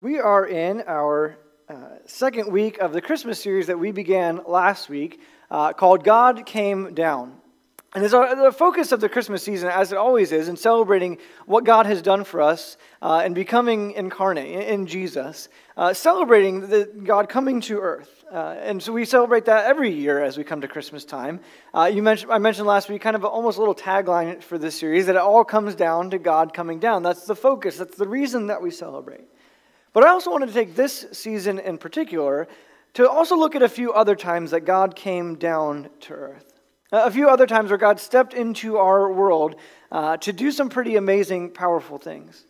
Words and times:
We 0.00 0.20
are 0.20 0.46
in 0.46 0.84
our 0.86 1.36
uh, 1.68 1.74
second 2.06 2.52
week 2.52 2.78
of 2.78 2.92
the 2.92 3.00
Christmas 3.00 3.42
series 3.42 3.66
that 3.66 3.80
we 3.80 3.90
began 3.90 4.42
last 4.46 4.88
week 4.88 5.20
uh, 5.50 5.72
called 5.72 6.04
God 6.04 6.46
Came 6.46 6.94
Down. 6.94 7.34
And 7.96 8.04
it's 8.04 8.14
our, 8.14 8.36
the 8.36 8.52
focus 8.52 8.92
of 8.92 9.00
the 9.00 9.08
Christmas 9.08 9.42
season, 9.42 9.70
as 9.70 9.90
it 9.90 9.98
always 9.98 10.30
is, 10.30 10.46
in 10.48 10.56
celebrating 10.56 11.18
what 11.46 11.64
God 11.64 11.86
has 11.86 12.00
done 12.00 12.22
for 12.22 12.40
us 12.40 12.76
uh, 13.02 13.22
and 13.24 13.34
becoming 13.34 13.90
incarnate 13.90 14.68
in, 14.68 14.86
Jesus, 14.86 15.48
uh, 15.76 15.92
celebrating 15.92 16.68
the, 16.68 16.88
God 17.02 17.28
coming 17.28 17.60
to 17.62 17.80
earth. 17.80 18.24
Uh, 18.30 18.54
and 18.60 18.80
so 18.80 18.92
we 18.92 19.04
celebrate 19.04 19.46
that 19.46 19.66
every 19.66 19.90
year 19.90 20.22
as 20.22 20.38
we 20.38 20.44
come 20.44 20.60
to 20.60 20.68
Christmas 20.68 21.04
time. 21.04 21.40
Uh, 21.74 21.90
you 21.92 22.04
mentioned, 22.04 22.30
I 22.30 22.38
mentioned 22.38 22.68
last 22.68 22.88
week, 22.88 23.02
kind 23.02 23.16
of 23.16 23.24
almost 23.24 23.56
a 23.56 23.60
little 23.60 23.74
tagline 23.74 24.44
for 24.44 24.58
this 24.58 24.78
series, 24.78 25.06
that 25.06 25.16
it 25.16 25.22
all 25.22 25.42
comes 25.42 25.74
down 25.74 26.10
to 26.10 26.18
God 26.18 26.54
coming 26.54 26.78
down. 26.78 27.02
That's 27.02 27.26
the 27.26 27.34
focus, 27.34 27.78
that's 27.78 27.96
the 27.96 28.06
reason 28.06 28.46
that 28.46 28.62
we 28.62 28.70
celebrate. 28.70 29.24
But 29.92 30.04
I 30.04 30.08
also 30.08 30.30
wanted 30.30 30.46
to 30.46 30.52
take 30.52 30.74
this 30.74 31.06
season 31.12 31.58
in 31.58 31.78
particular 31.78 32.48
to 32.94 33.08
also 33.08 33.36
look 33.36 33.54
at 33.54 33.62
a 33.62 33.68
few 33.68 33.92
other 33.92 34.16
times 34.16 34.50
that 34.50 34.60
God 34.60 34.96
came 34.96 35.36
down 35.36 35.88
to 36.00 36.14
earth. 36.14 36.52
A 36.90 37.10
few 37.10 37.28
other 37.28 37.46
times 37.46 37.70
where 37.70 37.78
God 37.78 38.00
stepped 38.00 38.32
into 38.32 38.78
our 38.78 39.12
world 39.12 39.56
uh, 39.92 40.16
to 40.18 40.32
do 40.32 40.50
some 40.50 40.70
pretty 40.70 40.96
amazing, 40.96 41.50
powerful 41.50 41.98
things. 41.98 42.44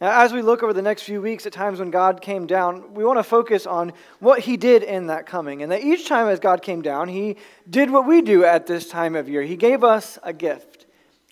Now, 0.00 0.20
As 0.20 0.32
we 0.32 0.42
look 0.42 0.62
over 0.62 0.74
the 0.74 0.82
next 0.82 1.02
few 1.02 1.22
weeks 1.22 1.46
at 1.46 1.54
times 1.54 1.78
when 1.78 1.90
God 1.90 2.20
came 2.20 2.46
down, 2.46 2.92
we 2.92 3.02
want 3.02 3.18
to 3.18 3.22
focus 3.22 3.66
on 3.66 3.94
what 4.18 4.40
He 4.40 4.58
did 4.58 4.82
in 4.82 5.06
that 5.06 5.24
coming. 5.24 5.62
And 5.62 5.72
that 5.72 5.82
each 5.82 6.06
time 6.06 6.28
as 6.28 6.38
God 6.38 6.60
came 6.60 6.82
down, 6.82 7.08
He 7.08 7.36
did 7.70 7.90
what 7.90 8.06
we 8.06 8.20
do 8.20 8.44
at 8.44 8.66
this 8.66 8.88
time 8.88 9.14
of 9.14 9.28
year. 9.28 9.42
He 9.42 9.56
gave 9.56 9.82
us 9.82 10.18
a 10.22 10.34
gift. 10.34 10.75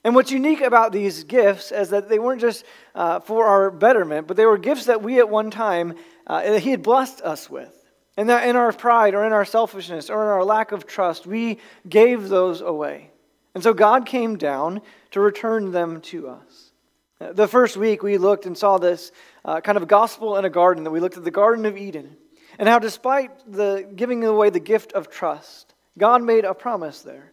And 0.05 0.15
what's 0.15 0.31
unique 0.31 0.61
about 0.61 0.93
these 0.93 1.25
gifts 1.25 1.73
is 1.73 1.89
that 1.91 2.11
they 2.11 2.19
weren't 2.19 2.43
just 2.43 2.65
uh, 2.95 3.21
for 3.21 3.47
our 3.47 3.71
betterment, 3.71 4.27
but 4.27 4.37
they 4.37 4.45
were 4.45 4.59
gifts 4.59 4.85
that 4.85 5.03
we 5.03 5.19
at 5.19 5.31
one 5.31 5.51
time, 5.51 5.95
uh, 6.27 6.59
He 6.59 6.71
had 6.71 6.83
blessed 6.83 7.23
us 7.23 7.49
with. 7.49 7.73
And 8.17 8.29
that 8.29 8.47
in 8.47 8.55
our 8.55 8.73
pride 8.73 9.15
or 9.15 9.25
in 9.25 9.33
our 9.33 9.47
selfishness 9.47 10.11
or 10.11 10.23
in 10.23 10.29
our 10.29 10.45
lack 10.45 10.73
of 10.73 10.87
trust, 10.87 11.27
we 11.27 11.59
gave 11.89 12.29
those 12.29 12.61
away. 12.61 13.11
And 13.55 13.63
so 13.63 13.73
God 13.73 14.07
came 14.07 14.37
down 14.37 14.83
to 15.13 15.21
return 15.21 15.73
them 15.73 16.01
to 16.03 16.29
us. 16.29 16.73
Uh, 17.21 17.33
the 17.33 17.49
first 17.49 17.77
week 17.77 18.03
we 18.03 18.19
looked 18.19 18.47
and 18.47 18.59
saw 18.59 18.79
this 18.79 19.11
uh, 19.45 19.61
kind 19.61 19.79
of 19.79 19.89
gospel 19.89 20.37
in 20.37 20.45
a 20.45 20.51
garden, 20.51 20.85
that 20.85 20.91
we 20.91 21.01
looked 21.01 21.17
at 21.17 21.25
the 21.25 21.31
Garden 21.31 21.65
of 21.65 21.77
Eden, 21.77 22.17
and 22.59 22.69
how 22.69 22.79
despite 22.79 23.31
the 23.51 23.89
giving 23.97 24.23
away 24.25 24.51
the 24.51 24.61
gift 24.61 24.93
of 24.93 25.11
trust, 25.11 25.75
God 25.97 26.23
made 26.23 26.45
a 26.45 26.55
promise 26.55 27.03
there. 27.03 27.33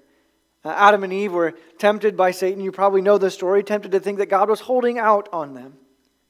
Uh, 0.64 0.70
Adam 0.70 1.04
and 1.04 1.12
Eve 1.12 1.34
were 1.34 1.54
tempted 1.80 2.16
by 2.16 2.32
Satan. 2.32 2.64
You 2.64 2.72
probably 2.72 3.02
know 3.02 3.18
the 3.18 3.32
story, 3.32 3.64
tempted 3.64 3.92
to 3.92 4.00
think 4.00 4.20
that 4.20 4.28
God 4.28 4.50
was 4.50 4.60
holding 4.60 5.00
out 5.00 5.30
on 5.34 5.54
them. 5.54 5.74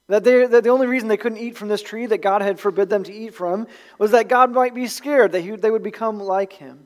That, 0.07 0.23
they, 0.23 0.45
that 0.45 0.63
the 0.63 0.69
only 0.69 0.87
reason 0.87 1.07
they 1.07 1.17
couldn't 1.17 1.37
eat 1.37 1.57
from 1.57 1.69
this 1.69 1.81
tree 1.81 2.05
that 2.05 2.21
God 2.21 2.41
had 2.41 2.59
forbid 2.59 2.89
them 2.89 3.03
to 3.03 3.13
eat 3.13 3.33
from 3.33 3.67
was 3.97 4.11
that 4.11 4.27
God 4.27 4.51
might 4.51 4.75
be 4.75 4.87
scared, 4.87 5.31
that 5.31 5.41
he, 5.41 5.51
they 5.51 5.71
would 5.71 5.83
become 5.83 6.19
like 6.19 6.53
him. 6.53 6.85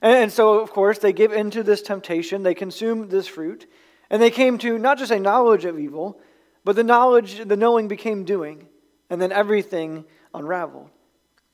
And, 0.00 0.14
and 0.14 0.32
so, 0.32 0.60
of 0.60 0.70
course, 0.70 0.98
they 0.98 1.12
give 1.12 1.32
into 1.32 1.62
this 1.62 1.82
temptation, 1.82 2.42
they 2.42 2.54
consume 2.54 3.08
this 3.08 3.26
fruit, 3.26 3.70
and 4.08 4.22
they 4.22 4.30
came 4.30 4.56
to 4.58 4.78
not 4.78 4.98
just 4.98 5.12
a 5.12 5.20
knowledge 5.20 5.64
of 5.64 5.78
evil, 5.78 6.20
but 6.64 6.76
the 6.76 6.84
knowledge, 6.84 7.46
the 7.46 7.56
knowing 7.56 7.88
became 7.88 8.24
doing, 8.24 8.68
and 9.10 9.20
then 9.20 9.32
everything 9.32 10.04
unraveled. 10.34 10.90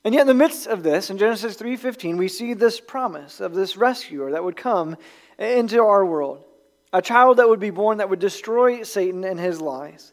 And 0.04 0.14
yet 0.14 0.22
in 0.22 0.26
the 0.26 0.34
midst 0.34 0.66
of 0.66 0.82
this, 0.82 1.10
in 1.10 1.18
Genesis 1.18 1.56
3:15, 1.56 2.16
we 2.16 2.28
see 2.28 2.54
this 2.54 2.80
promise 2.80 3.40
of 3.40 3.54
this 3.54 3.76
rescuer 3.76 4.32
that 4.32 4.42
would 4.42 4.56
come 4.56 4.96
into 5.38 5.80
our 5.82 6.04
world. 6.04 6.44
A 6.92 7.00
child 7.00 7.38
that 7.38 7.48
would 7.48 7.60
be 7.60 7.70
born 7.70 7.98
that 7.98 8.10
would 8.10 8.18
destroy 8.18 8.82
Satan 8.82 9.24
and 9.24 9.38
his 9.38 9.60
lies. 9.60 10.12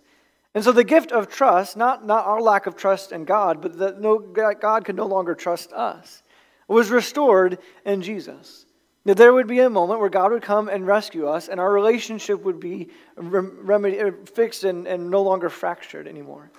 And 0.53 0.63
so 0.63 0.71
the 0.71 0.83
gift 0.83 1.11
of 1.11 1.27
trust, 1.27 1.77
not, 1.77 2.05
not 2.05 2.25
our 2.25 2.41
lack 2.41 2.65
of 2.65 2.75
trust 2.75 3.11
in 3.11 3.25
God, 3.25 3.61
but 3.61 3.77
that 3.79 3.99
no, 3.99 4.17
God 4.19 4.85
could 4.85 4.95
no 4.95 5.05
longer 5.05 5.35
trust 5.35 5.73
us, 5.73 6.23
was 6.67 6.89
restored 6.89 7.59
in 7.85 8.01
Jesus. 8.01 8.65
That 9.05 9.17
there 9.17 9.33
would 9.33 9.47
be 9.47 9.59
a 9.59 9.69
moment 9.69 9.99
where 9.99 10.09
God 10.09 10.31
would 10.31 10.41
come 10.41 10.69
and 10.69 10.85
rescue 10.85 11.27
us, 11.27 11.47
and 11.47 11.59
our 11.59 11.71
relationship 11.71 12.43
would 12.43 12.59
be 12.59 12.89
remedy, 13.15 14.11
fixed 14.33 14.63
and, 14.63 14.87
and 14.87 15.09
no 15.09 15.21
longer 15.21 15.49
fractured 15.49 16.07
anymore. 16.07 16.51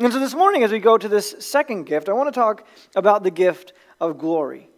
And 0.00 0.12
so 0.12 0.18
this 0.18 0.34
morning, 0.34 0.64
as 0.64 0.72
we 0.72 0.80
go 0.80 0.98
to 0.98 1.08
this 1.08 1.36
second 1.38 1.84
gift, 1.84 2.08
I 2.08 2.12
want 2.14 2.26
to 2.26 2.38
talk 2.38 2.66
about 2.96 3.22
the 3.22 3.30
gift 3.30 3.72
of 4.00 4.18
glory. 4.18 4.68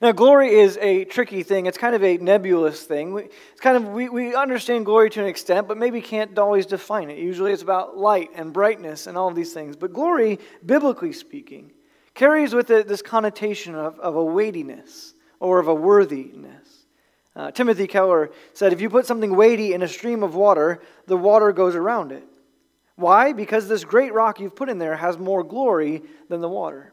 Now, 0.00 0.12
glory 0.12 0.48
is 0.54 0.78
a 0.80 1.04
tricky 1.04 1.42
thing. 1.42 1.66
It's 1.66 1.76
kind 1.76 1.94
of 1.94 2.02
a 2.02 2.16
nebulous 2.16 2.82
thing. 2.84 3.18
It's 3.18 3.60
kind 3.60 3.76
of, 3.76 3.92
we, 3.92 4.08
we 4.08 4.34
understand 4.34 4.86
glory 4.86 5.10
to 5.10 5.20
an 5.20 5.26
extent, 5.26 5.68
but 5.68 5.76
maybe 5.76 6.00
can't 6.00 6.38
always 6.38 6.64
define 6.64 7.10
it. 7.10 7.18
Usually 7.18 7.52
it's 7.52 7.62
about 7.62 7.98
light 7.98 8.30
and 8.34 8.50
brightness 8.50 9.06
and 9.06 9.16
all 9.18 9.30
these 9.30 9.52
things. 9.52 9.76
But 9.76 9.92
glory, 9.92 10.38
biblically 10.64 11.12
speaking, 11.12 11.72
carries 12.14 12.54
with 12.54 12.70
it 12.70 12.88
this 12.88 13.02
connotation 13.02 13.74
of, 13.74 13.98
of 14.00 14.16
a 14.16 14.24
weightiness 14.24 15.12
or 15.38 15.60
of 15.60 15.68
a 15.68 15.74
worthiness. 15.74 16.86
Uh, 17.34 17.50
Timothy 17.50 17.86
Keller 17.86 18.30
said, 18.54 18.72
If 18.72 18.80
you 18.80 18.88
put 18.88 19.04
something 19.04 19.36
weighty 19.36 19.74
in 19.74 19.82
a 19.82 19.88
stream 19.88 20.22
of 20.22 20.34
water, 20.34 20.80
the 21.06 21.16
water 21.16 21.52
goes 21.52 21.74
around 21.74 22.10
it. 22.10 22.24
Why? 22.96 23.32
Because 23.32 23.68
this 23.68 23.84
great 23.84 24.12
rock 24.12 24.40
you've 24.40 24.56
put 24.56 24.68
in 24.68 24.78
there 24.78 24.96
has 24.96 25.18
more 25.18 25.44
glory 25.44 26.02
than 26.28 26.40
the 26.40 26.48
water. 26.48 26.92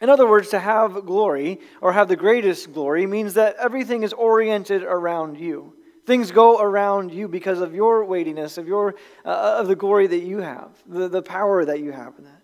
In 0.00 0.08
other 0.08 0.26
words, 0.26 0.48
to 0.50 0.58
have 0.58 1.06
glory 1.06 1.60
or 1.80 1.92
have 1.92 2.08
the 2.08 2.16
greatest 2.16 2.72
glory 2.72 3.06
means 3.06 3.34
that 3.34 3.56
everything 3.56 4.02
is 4.02 4.12
oriented 4.12 4.82
around 4.82 5.38
you. 5.38 5.74
Things 6.06 6.30
go 6.30 6.60
around 6.60 7.12
you 7.12 7.28
because 7.28 7.60
of 7.60 7.74
your 7.74 8.04
weightiness, 8.04 8.58
of, 8.58 8.66
your, 8.66 8.94
uh, 9.24 9.58
of 9.60 9.68
the 9.68 9.76
glory 9.76 10.06
that 10.06 10.20
you 10.20 10.38
have, 10.38 10.70
the, 10.86 11.08
the 11.08 11.22
power 11.22 11.64
that 11.64 11.80
you 11.80 11.92
have 11.92 12.14
in 12.18 12.24
that. 12.24 12.42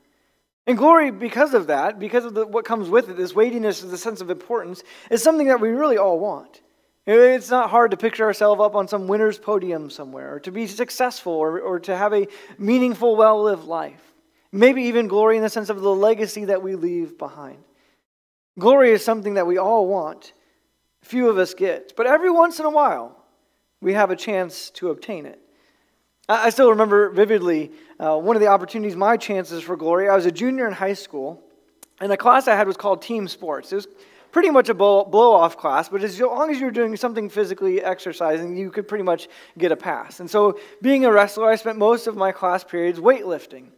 And 0.67 0.77
glory, 0.77 1.11
because 1.11 1.55
of 1.55 1.69
that, 1.69 1.99
because 1.99 2.25
of 2.25 2.35
the, 2.35 2.47
what 2.47 2.65
comes 2.65 2.89
with 2.89 3.09
it, 3.09 3.17
this 3.17 3.35
weightiness, 3.35 3.81
the 3.81 3.97
sense 3.97 4.21
of 4.21 4.31
importance, 4.31 4.83
is 5.11 5.23
something 5.23 5.47
that 5.47 5.61
we 5.61 5.71
really 5.71 5.97
all 5.97 6.19
want. 6.19 6.61
It's 7.07 7.51
not 7.51 7.71
hard 7.71 7.93
to 7.93 7.97
picture 7.97 8.25
ourselves 8.25 8.61
up 8.61 8.75
on 8.75 8.89
some 8.89 9.07
winner's 9.07 9.39
podium 9.39 9.91
somewhere, 9.91 10.35
or 10.35 10.41
to 10.41 10.51
be 10.51 10.67
successful, 10.67 11.33
or, 11.33 11.61
or 11.61 11.79
to 11.81 11.97
have 11.97 12.13
a 12.13 12.27
meaningful, 12.59 13.15
well 13.15 13.45
lived 13.45 13.65
life. 13.65 14.03
Maybe 14.51 14.85
even 14.85 15.07
glory 15.07 15.37
in 15.37 15.43
the 15.43 15.49
sense 15.49 15.71
of 15.71 15.81
the 15.81 15.95
legacy 15.95 16.47
that 16.47 16.63
we 16.63 16.75
leave 16.75 17.17
behind. 17.17 17.59
Glory 18.59 18.91
is 18.91 19.05
something 19.05 19.35
that 19.35 19.47
we 19.47 19.59
all 19.59 19.87
want, 19.87 20.33
few 21.03 21.29
of 21.29 21.39
us 21.39 21.55
get, 21.55 21.95
but 21.97 22.07
every 22.07 22.31
once 22.31 22.59
in 22.59 22.67
a 22.67 22.71
while, 22.71 23.17
we 23.81 23.93
have 23.93 24.11
a 24.11 24.17
chance 24.17 24.71
to 24.71 24.91
obtain 24.91 25.27
it. 25.27 25.41
I 26.29 26.51
still 26.51 26.71
remember 26.71 27.11
vividly 27.11 27.71
uh, 28.01 28.19
one 28.19 28.35
of 28.35 28.41
the 28.41 28.49
opportunities, 28.49 28.97
my 28.97 29.17
chances 29.17 29.63
for 29.63 29.77
glory. 29.77 30.09
I 30.09 30.17
was 30.17 30.27
a 30.27 30.33
junior 30.33 30.67
in 30.67 30.73
high 30.73 30.95
school, 30.95 31.41
and 32.01 32.11
the 32.11 32.17
class 32.17 32.49
I 32.49 32.57
had 32.57 32.67
was 32.67 32.77
called 32.77 33.03
Team 33.03 33.29
Sports. 33.29 33.71
It 33.71 33.77
was 33.77 33.87
pretty 34.37 34.51
much 34.51 34.69
a 34.69 34.75
blow 34.75 35.33
off 35.33 35.57
class, 35.57 35.89
but 35.89 36.05
as 36.05 36.21
long 36.21 36.51
as 36.51 36.61
you're 36.61 36.71
doing 36.71 36.95
something 36.95 37.31
physically 37.31 37.83
exercising, 37.83 38.55
you 38.55 38.71
could 38.71 38.87
pretty 38.87 39.03
much 39.03 39.29
get 39.57 39.73
a 39.73 39.77
pass. 39.77 40.21
And 40.21 40.31
so, 40.31 40.61
being 40.83 41.07
a 41.07 41.11
wrestler, 41.11 41.49
I 41.49 41.57
spent 41.57 41.79
most 41.79 42.07
of 42.07 42.19
my 42.19 42.33
class 42.33 42.63
periods 42.63 42.99
weightlifting. 42.99 43.69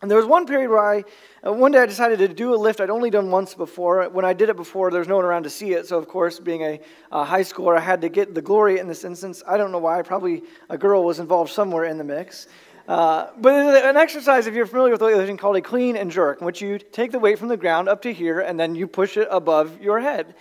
And 0.00 0.10
there 0.10 0.18
was 0.18 0.26
one 0.26 0.44
period 0.44 0.70
where 0.70 0.84
I, 0.84 1.04
uh, 1.46 1.52
one 1.52 1.70
day 1.70 1.78
I 1.78 1.86
decided 1.86 2.18
to 2.18 2.26
do 2.26 2.52
a 2.52 2.56
lift 2.56 2.80
I'd 2.80 2.90
only 2.90 3.10
done 3.10 3.30
once 3.30 3.54
before. 3.54 4.08
When 4.08 4.24
I 4.24 4.32
did 4.32 4.48
it 4.48 4.56
before, 4.56 4.90
there 4.90 4.98
was 4.98 5.06
no 5.06 5.14
one 5.14 5.24
around 5.24 5.44
to 5.44 5.50
see 5.50 5.70
it. 5.70 5.86
So, 5.86 5.98
of 5.98 6.08
course, 6.08 6.40
being 6.40 6.64
a, 6.64 6.80
a 7.12 7.22
high 7.22 7.42
schooler, 7.42 7.76
I 7.76 7.80
had 7.80 8.00
to 8.00 8.08
get 8.08 8.34
the 8.34 8.42
glory 8.42 8.80
in 8.80 8.88
this 8.88 9.04
instance. 9.04 9.44
I 9.46 9.56
don't 9.56 9.70
know 9.70 9.78
why. 9.78 10.02
Probably 10.02 10.42
a 10.68 10.76
girl 10.76 11.04
was 11.04 11.20
involved 11.20 11.52
somewhere 11.52 11.84
in 11.84 11.96
the 11.96 12.02
mix. 12.02 12.48
Uh, 12.92 13.30
but 13.38 13.54
an 13.86 13.96
exercise, 13.96 14.46
if 14.46 14.52
you're 14.52 14.66
familiar 14.66 14.92
with 14.92 15.00
weightlifting, 15.00 15.38
called 15.38 15.56
a 15.56 15.62
clean 15.62 15.96
and 15.96 16.10
jerk, 16.10 16.42
in 16.42 16.44
which 16.44 16.60
you 16.60 16.78
take 16.78 17.10
the 17.10 17.18
weight 17.18 17.38
from 17.38 17.48
the 17.48 17.56
ground 17.56 17.88
up 17.88 18.02
to 18.02 18.12
here 18.12 18.40
and 18.40 18.60
then 18.60 18.74
you 18.74 18.86
push 18.86 19.16
it 19.16 19.26
above 19.30 19.80
your 19.80 19.98
head. 19.98 20.34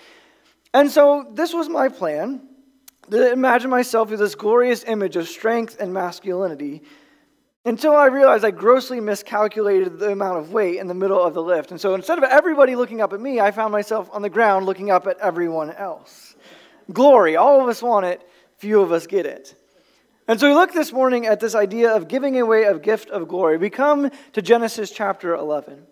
And 0.73 0.91
so 0.91 1.25
this 1.31 1.53
was 1.53 1.69
my 1.69 1.87
plan 1.87 2.41
to 3.09 3.31
imagine 3.31 3.69
myself 3.69 4.09
with 4.09 4.19
this 4.19 4.35
glorious 4.35 4.83
image 4.83 5.15
of 5.15 5.29
strength 5.29 5.77
and 5.79 5.93
masculinity 5.93 6.81
until 7.63 7.95
I 7.95 8.07
realized 8.07 8.43
I 8.43 8.51
grossly 8.51 8.99
miscalculated 8.99 9.97
the 9.97 10.11
amount 10.11 10.39
of 10.39 10.51
weight 10.51 10.77
in 10.77 10.87
the 10.87 10.93
middle 10.93 11.23
of 11.23 11.33
the 11.33 11.41
lift. 11.41 11.71
And 11.71 11.79
so 11.79 11.95
instead 11.95 12.17
of 12.17 12.25
everybody 12.25 12.75
looking 12.75 12.99
up 12.99 13.13
at 13.13 13.21
me, 13.21 13.39
I 13.39 13.51
found 13.51 13.71
myself 13.71 14.09
on 14.11 14.23
the 14.23 14.29
ground 14.29 14.65
looking 14.65 14.91
up 14.91 15.07
at 15.07 15.17
everyone 15.19 15.71
else. 15.71 16.35
Glory, 16.91 17.37
all 17.37 17.61
of 17.61 17.69
us 17.69 17.81
want 17.81 18.07
it, 18.07 18.27
few 18.57 18.81
of 18.81 18.91
us 18.91 19.07
get 19.07 19.25
it. 19.25 19.55
And 20.31 20.39
so 20.39 20.47
we 20.47 20.53
look 20.53 20.71
this 20.71 20.93
morning 20.93 21.25
at 21.25 21.41
this 21.41 21.55
idea 21.55 21.93
of 21.93 22.07
giving 22.07 22.39
away 22.39 22.63
a 22.63 22.79
gift 22.79 23.09
of 23.09 23.27
glory. 23.27 23.57
We 23.57 23.69
come 23.69 24.09
to 24.31 24.41
Genesis 24.41 24.89
chapter 24.89 25.35
11. 25.35 25.85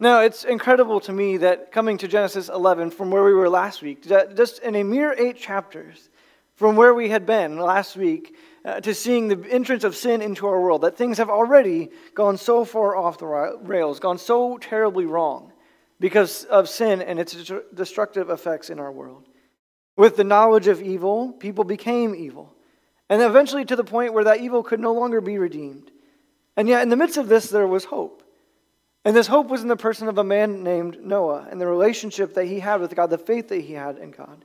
Now, 0.00 0.22
it's 0.22 0.44
incredible 0.44 1.00
to 1.00 1.12
me 1.12 1.36
that 1.36 1.70
coming 1.70 1.98
to 1.98 2.08
Genesis 2.08 2.48
11 2.48 2.92
from 2.92 3.10
where 3.10 3.22
we 3.22 3.34
were 3.34 3.50
last 3.50 3.82
week, 3.82 4.08
just 4.34 4.60
in 4.60 4.74
a 4.74 4.82
mere 4.82 5.12
eight 5.18 5.36
chapters 5.36 6.08
from 6.54 6.76
where 6.76 6.94
we 6.94 7.10
had 7.10 7.26
been 7.26 7.58
last 7.58 7.94
week, 7.94 8.34
uh, 8.64 8.80
to 8.80 8.94
seeing 8.94 9.28
the 9.28 9.46
entrance 9.50 9.84
of 9.84 9.94
sin 9.94 10.22
into 10.22 10.46
our 10.46 10.62
world, 10.62 10.80
that 10.80 10.96
things 10.96 11.18
have 11.18 11.28
already 11.28 11.90
gone 12.14 12.38
so 12.38 12.64
far 12.64 12.96
off 12.96 13.18
the 13.18 13.26
rails, 13.26 14.00
gone 14.00 14.16
so 14.16 14.56
terribly 14.56 15.04
wrong 15.04 15.52
because 16.00 16.44
of 16.44 16.70
sin 16.70 17.02
and 17.02 17.20
its 17.20 17.52
destructive 17.74 18.30
effects 18.30 18.70
in 18.70 18.78
our 18.78 18.90
world. 18.90 19.28
With 19.94 20.16
the 20.16 20.24
knowledge 20.24 20.68
of 20.68 20.80
evil, 20.80 21.32
people 21.32 21.64
became 21.64 22.14
evil. 22.14 22.54
And 23.08 23.22
eventually 23.22 23.64
to 23.64 23.76
the 23.76 23.84
point 23.84 24.12
where 24.12 24.24
that 24.24 24.40
evil 24.40 24.62
could 24.62 24.80
no 24.80 24.92
longer 24.92 25.20
be 25.20 25.38
redeemed. 25.38 25.90
And 26.56 26.68
yet, 26.68 26.82
in 26.82 26.88
the 26.88 26.96
midst 26.96 27.16
of 27.16 27.28
this, 27.28 27.48
there 27.48 27.66
was 27.66 27.84
hope. 27.84 28.22
And 29.04 29.16
this 29.16 29.28
hope 29.28 29.48
was 29.48 29.62
in 29.62 29.68
the 29.68 29.76
person 29.76 30.08
of 30.08 30.18
a 30.18 30.24
man 30.24 30.62
named 30.62 30.98
Noah 31.02 31.46
and 31.50 31.60
the 31.60 31.66
relationship 31.66 32.34
that 32.34 32.44
he 32.44 32.60
had 32.60 32.80
with 32.80 32.94
God, 32.94 33.10
the 33.10 33.16
faith 33.16 33.48
that 33.48 33.60
he 33.62 33.72
had 33.72 33.96
in 33.96 34.10
God. 34.10 34.44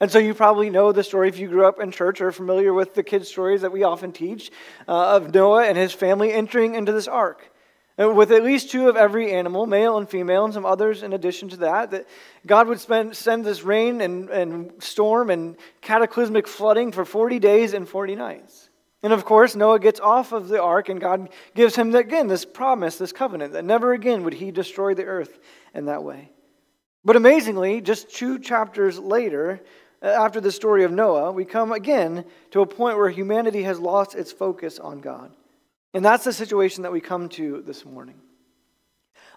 And 0.00 0.10
so 0.10 0.18
you 0.18 0.34
probably 0.34 0.70
know 0.70 0.90
the 0.90 1.04
story 1.04 1.28
if 1.28 1.38
you 1.38 1.46
grew 1.46 1.64
up 1.64 1.78
in 1.78 1.92
church 1.92 2.20
or 2.20 2.32
familiar 2.32 2.74
with 2.74 2.94
the 2.94 3.04
kids' 3.04 3.28
stories 3.28 3.60
that 3.60 3.70
we 3.70 3.84
often 3.84 4.10
teach 4.10 4.50
uh, 4.88 5.14
of 5.14 5.32
Noah 5.32 5.64
and 5.64 5.78
his 5.78 5.92
family 5.92 6.32
entering 6.32 6.74
into 6.74 6.90
this 6.90 7.06
ark. 7.06 7.51
Uh, 8.00 8.08
with 8.08 8.32
at 8.32 8.42
least 8.42 8.70
two 8.70 8.88
of 8.88 8.96
every 8.96 9.32
animal, 9.32 9.66
male 9.66 9.98
and 9.98 10.08
female, 10.08 10.44
and 10.46 10.54
some 10.54 10.64
others 10.64 11.02
in 11.02 11.12
addition 11.12 11.48
to 11.50 11.58
that, 11.58 11.90
that 11.90 12.08
God 12.46 12.66
would 12.68 12.80
spend, 12.80 13.14
send 13.14 13.44
this 13.44 13.62
rain 13.62 14.00
and, 14.00 14.30
and 14.30 14.82
storm 14.82 15.28
and 15.28 15.56
cataclysmic 15.82 16.48
flooding 16.48 16.90
for 16.90 17.04
40 17.04 17.38
days 17.38 17.74
and 17.74 17.86
40 17.86 18.16
nights. 18.16 18.70
And 19.02 19.12
of 19.12 19.24
course, 19.24 19.56
Noah 19.56 19.80
gets 19.80 20.00
off 20.00 20.32
of 20.32 20.48
the 20.48 20.62
ark, 20.62 20.88
and 20.88 21.00
God 21.00 21.28
gives 21.54 21.76
him, 21.76 21.94
again, 21.94 22.28
this 22.28 22.44
promise, 22.44 22.96
this 22.96 23.12
covenant, 23.12 23.52
that 23.52 23.64
never 23.64 23.92
again 23.92 24.24
would 24.24 24.34
he 24.34 24.52
destroy 24.52 24.94
the 24.94 25.04
earth 25.04 25.38
in 25.74 25.86
that 25.86 26.02
way. 26.02 26.30
But 27.04 27.16
amazingly, 27.16 27.80
just 27.80 28.10
two 28.10 28.38
chapters 28.38 28.98
later, 28.98 29.60
uh, 30.02 30.06
after 30.06 30.40
the 30.40 30.52
story 30.52 30.84
of 30.84 30.92
Noah, 30.92 31.32
we 31.32 31.44
come 31.44 31.72
again 31.72 32.24
to 32.52 32.60
a 32.60 32.66
point 32.66 32.96
where 32.96 33.10
humanity 33.10 33.64
has 33.64 33.80
lost 33.80 34.14
its 34.14 34.32
focus 34.32 34.78
on 34.78 35.00
God. 35.00 35.32
And 35.94 36.04
that's 36.04 36.24
the 36.24 36.32
situation 36.32 36.84
that 36.84 36.92
we 36.92 37.00
come 37.00 37.28
to 37.30 37.62
this 37.62 37.84
morning. 37.84 38.16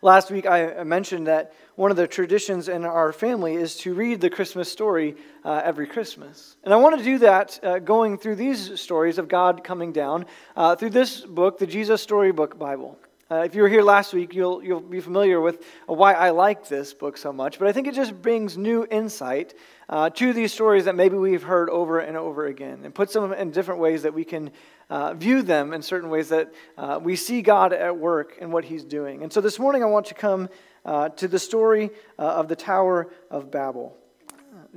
Last 0.01 0.29
week, 0.29 0.45
I 0.45 0.83
mentioned 0.83 1.27
that 1.27 1.53
one 1.75 1.89
of 1.89 1.97
the 1.97 2.07
traditions 2.07 2.69
in 2.69 2.85
our 2.85 3.11
family 3.11 3.55
is 3.55 3.77
to 3.77 3.93
read 3.93 4.21
the 4.21 4.29
Christmas 4.29 4.71
story 4.71 5.15
uh, 5.43 5.61
every 5.63 5.87
Christmas. 5.87 6.57
And 6.63 6.73
I 6.73 6.77
want 6.77 6.97
to 6.97 7.03
do 7.03 7.17
that 7.19 7.59
uh, 7.63 7.79
going 7.79 8.17
through 8.17 8.35
these 8.35 8.79
stories 8.79 9.17
of 9.17 9.27
God 9.27 9.63
coming 9.63 9.91
down 9.91 10.25
uh, 10.55 10.75
through 10.75 10.91
this 10.91 11.21
book, 11.21 11.57
the 11.57 11.67
Jesus 11.67 12.01
Storybook 12.01 12.59
Bible. 12.59 12.99
Uh, 13.31 13.37
if 13.37 13.55
you 13.55 13.63
were 13.63 13.69
here 13.69 13.81
last 13.81 14.13
week, 14.13 14.35
you'll, 14.35 14.63
you'll 14.63 14.79
be 14.79 14.99
familiar 14.99 15.41
with 15.41 15.65
why 15.87 16.13
I 16.13 16.29
like 16.29 16.67
this 16.67 16.93
book 16.93 17.17
so 17.17 17.33
much, 17.33 17.57
but 17.57 17.67
I 17.67 17.71
think 17.71 17.87
it 17.87 17.95
just 17.95 18.21
brings 18.21 18.55
new 18.55 18.85
insight 18.91 19.55
uh, 19.89 20.09
to 20.09 20.33
these 20.33 20.53
stories 20.53 20.85
that 20.85 20.95
maybe 20.95 21.15
we've 21.15 21.43
heard 21.43 21.69
over 21.69 21.99
and 21.99 22.17
over 22.17 22.45
again 22.45 22.81
and 22.83 22.93
puts 22.93 23.13
them 23.13 23.31
in 23.33 23.51
different 23.51 23.79
ways 23.79 24.03
that 24.03 24.13
we 24.13 24.23
can 24.23 24.51
uh, 24.89 25.13
view 25.13 25.41
them 25.41 25.73
in 25.73 25.81
certain 25.81 26.09
ways 26.09 26.29
that 26.29 26.53
uh, 26.77 26.99
we 27.01 27.15
see 27.15 27.41
God 27.41 27.73
at 27.73 27.97
work 27.97 28.37
and 28.39 28.51
what 28.51 28.65
He's 28.65 28.83
doing. 28.83 29.23
And 29.23 29.31
so 29.31 29.41
this 29.41 29.59
morning 29.59 29.83
I 29.83 29.87
want 29.87 30.07
to 30.07 30.13
come 30.13 30.49
uh, 30.85 31.09
to 31.09 31.27
the 31.27 31.39
story 31.39 31.89
uh, 32.19 32.21
of 32.21 32.47
the 32.47 32.55
Tower 32.55 33.11
of 33.29 33.51
Babel. 33.51 33.97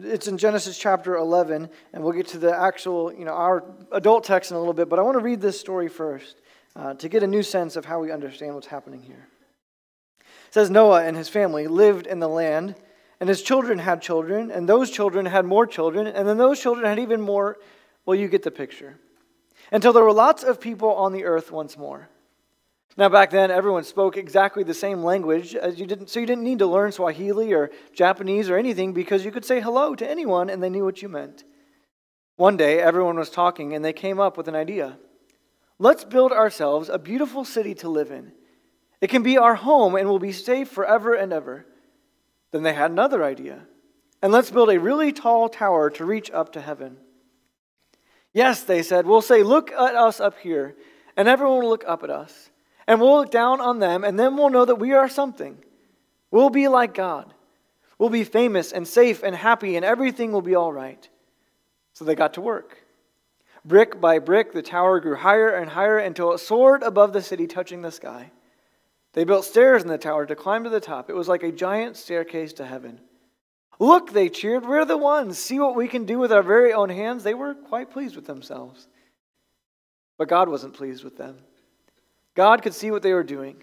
It's 0.00 0.28
in 0.28 0.38
Genesis 0.38 0.78
chapter 0.78 1.16
11, 1.16 1.68
and 1.92 2.04
we'll 2.04 2.12
get 2.12 2.28
to 2.28 2.38
the 2.38 2.56
actual, 2.56 3.12
you 3.12 3.24
know, 3.24 3.32
our 3.32 3.64
adult 3.90 4.24
text 4.24 4.50
in 4.50 4.56
a 4.56 4.60
little 4.60 4.74
bit, 4.74 4.88
but 4.88 4.98
I 4.98 5.02
want 5.02 5.18
to 5.18 5.24
read 5.24 5.40
this 5.40 5.58
story 5.58 5.88
first 5.88 6.36
uh, 6.76 6.94
to 6.94 7.08
get 7.08 7.22
a 7.22 7.26
new 7.26 7.42
sense 7.42 7.74
of 7.74 7.84
how 7.84 7.98
we 7.98 8.12
understand 8.12 8.54
what's 8.54 8.68
happening 8.68 9.02
here. 9.02 9.26
It 10.20 10.54
says 10.54 10.70
Noah 10.70 11.04
and 11.04 11.16
his 11.16 11.28
family 11.28 11.66
lived 11.66 12.06
in 12.06 12.20
the 12.20 12.28
land, 12.28 12.76
and 13.20 13.28
his 13.28 13.42
children 13.42 13.78
had 13.78 14.00
children, 14.00 14.50
and 14.50 14.68
those 14.68 14.90
children 14.90 15.26
had 15.26 15.44
more 15.44 15.66
children, 15.66 16.06
and 16.06 16.28
then 16.28 16.38
those 16.38 16.60
children 16.60 16.86
had 16.86 16.98
even 16.98 17.20
more. 17.20 17.58
Well, 18.06 18.16
you 18.16 18.28
get 18.28 18.42
the 18.42 18.50
picture. 18.50 18.98
Until 19.70 19.92
there 19.92 20.04
were 20.04 20.12
lots 20.12 20.42
of 20.42 20.60
people 20.60 20.94
on 20.94 21.12
the 21.12 21.24
earth 21.24 21.50
once 21.50 21.76
more. 21.76 22.08
Now, 22.96 23.08
back 23.08 23.30
then, 23.30 23.50
everyone 23.50 23.84
spoke 23.84 24.16
exactly 24.16 24.64
the 24.64 24.74
same 24.74 25.04
language 25.04 25.54
as 25.54 25.78
you 25.78 25.86
didn't, 25.86 26.10
so 26.10 26.18
you 26.18 26.26
didn't 26.26 26.42
need 26.42 26.58
to 26.58 26.66
learn 26.66 26.90
Swahili 26.90 27.52
or 27.52 27.70
Japanese 27.92 28.50
or 28.50 28.58
anything 28.58 28.92
because 28.92 29.24
you 29.24 29.30
could 29.30 29.44
say 29.44 29.60
hello 29.60 29.94
to 29.94 30.08
anyone 30.08 30.50
and 30.50 30.60
they 30.60 30.68
knew 30.68 30.84
what 30.84 31.00
you 31.00 31.08
meant. 31.08 31.44
One 32.36 32.56
day, 32.56 32.80
everyone 32.80 33.16
was 33.16 33.30
talking 33.30 33.72
and 33.72 33.84
they 33.84 33.92
came 33.92 34.18
up 34.18 34.36
with 34.36 34.48
an 34.48 34.56
idea. 34.56 34.98
Let's 35.78 36.04
build 36.04 36.32
ourselves 36.32 36.88
a 36.88 36.98
beautiful 36.98 37.44
city 37.44 37.74
to 37.76 37.88
live 37.88 38.10
in. 38.10 38.32
It 39.00 39.10
can 39.10 39.22
be 39.22 39.38
our 39.38 39.54
home 39.54 39.94
and 39.94 40.08
will 40.08 40.18
be 40.18 40.32
safe 40.32 40.68
forever 40.68 41.14
and 41.14 41.32
ever. 41.32 41.66
Then 42.52 42.62
they 42.62 42.72
had 42.72 42.90
another 42.90 43.24
idea. 43.24 43.66
And 44.22 44.32
let's 44.32 44.50
build 44.50 44.70
a 44.70 44.80
really 44.80 45.12
tall 45.12 45.48
tower 45.48 45.90
to 45.90 46.04
reach 46.04 46.30
up 46.30 46.52
to 46.52 46.60
heaven. 46.60 46.96
Yes, 48.32 48.62
they 48.62 48.82
said, 48.82 49.06
we'll 49.06 49.22
say, 49.22 49.42
Look 49.42 49.70
at 49.72 49.94
us 49.94 50.20
up 50.20 50.38
here, 50.38 50.76
and 51.16 51.28
everyone 51.28 51.62
will 51.62 51.68
look 51.68 51.84
up 51.86 52.02
at 52.02 52.10
us. 52.10 52.50
And 52.86 53.00
we'll 53.00 53.18
look 53.18 53.30
down 53.30 53.60
on 53.60 53.80
them, 53.80 54.02
and 54.02 54.18
then 54.18 54.36
we'll 54.36 54.50
know 54.50 54.64
that 54.64 54.76
we 54.76 54.92
are 54.92 55.08
something. 55.08 55.58
We'll 56.30 56.50
be 56.50 56.68
like 56.68 56.94
God. 56.94 57.34
We'll 57.98 58.10
be 58.10 58.24
famous 58.24 58.72
and 58.72 58.86
safe 58.86 59.22
and 59.22 59.34
happy, 59.34 59.76
and 59.76 59.84
everything 59.84 60.32
will 60.32 60.42
be 60.42 60.54
all 60.54 60.72
right. 60.72 61.08
So 61.92 62.04
they 62.04 62.14
got 62.14 62.34
to 62.34 62.40
work. 62.40 62.78
Brick 63.64 64.00
by 64.00 64.18
brick, 64.20 64.52
the 64.52 64.62
tower 64.62 65.00
grew 65.00 65.16
higher 65.16 65.50
and 65.50 65.70
higher 65.70 65.98
until 65.98 66.32
it 66.32 66.38
soared 66.38 66.82
above 66.82 67.12
the 67.12 67.20
city, 67.20 67.46
touching 67.46 67.82
the 67.82 67.90
sky. 67.90 68.30
They 69.18 69.24
built 69.24 69.44
stairs 69.44 69.82
in 69.82 69.88
the 69.88 69.98
tower 69.98 70.26
to 70.26 70.36
climb 70.36 70.62
to 70.62 70.70
the 70.70 70.78
top. 70.78 71.10
It 71.10 71.16
was 71.16 71.26
like 71.26 71.42
a 71.42 71.50
giant 71.50 71.96
staircase 71.96 72.52
to 72.52 72.64
heaven. 72.64 73.00
Look, 73.80 74.12
they 74.12 74.28
cheered, 74.28 74.64
we're 74.64 74.84
the 74.84 74.96
ones. 74.96 75.40
See 75.40 75.58
what 75.58 75.74
we 75.74 75.88
can 75.88 76.04
do 76.04 76.20
with 76.20 76.30
our 76.30 76.44
very 76.44 76.72
own 76.72 76.88
hands. 76.88 77.24
They 77.24 77.34
were 77.34 77.54
quite 77.54 77.90
pleased 77.90 78.14
with 78.14 78.26
themselves. 78.26 78.86
But 80.18 80.28
God 80.28 80.48
wasn't 80.48 80.74
pleased 80.74 81.02
with 81.02 81.16
them. 81.16 81.38
God 82.36 82.62
could 82.62 82.74
see 82.74 82.92
what 82.92 83.02
they 83.02 83.12
were 83.12 83.24
doing. 83.24 83.60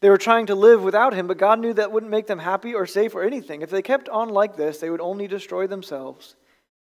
They 0.00 0.10
were 0.10 0.18
trying 0.18 0.46
to 0.46 0.56
live 0.56 0.82
without 0.82 1.14
Him, 1.14 1.28
but 1.28 1.38
God 1.38 1.60
knew 1.60 1.72
that 1.74 1.92
wouldn't 1.92 2.10
make 2.10 2.26
them 2.26 2.40
happy 2.40 2.74
or 2.74 2.86
safe 2.86 3.14
or 3.14 3.22
anything. 3.22 3.62
If 3.62 3.70
they 3.70 3.82
kept 3.82 4.08
on 4.08 4.30
like 4.30 4.56
this, 4.56 4.78
they 4.78 4.90
would 4.90 5.00
only 5.00 5.28
destroy 5.28 5.68
themselves 5.68 6.34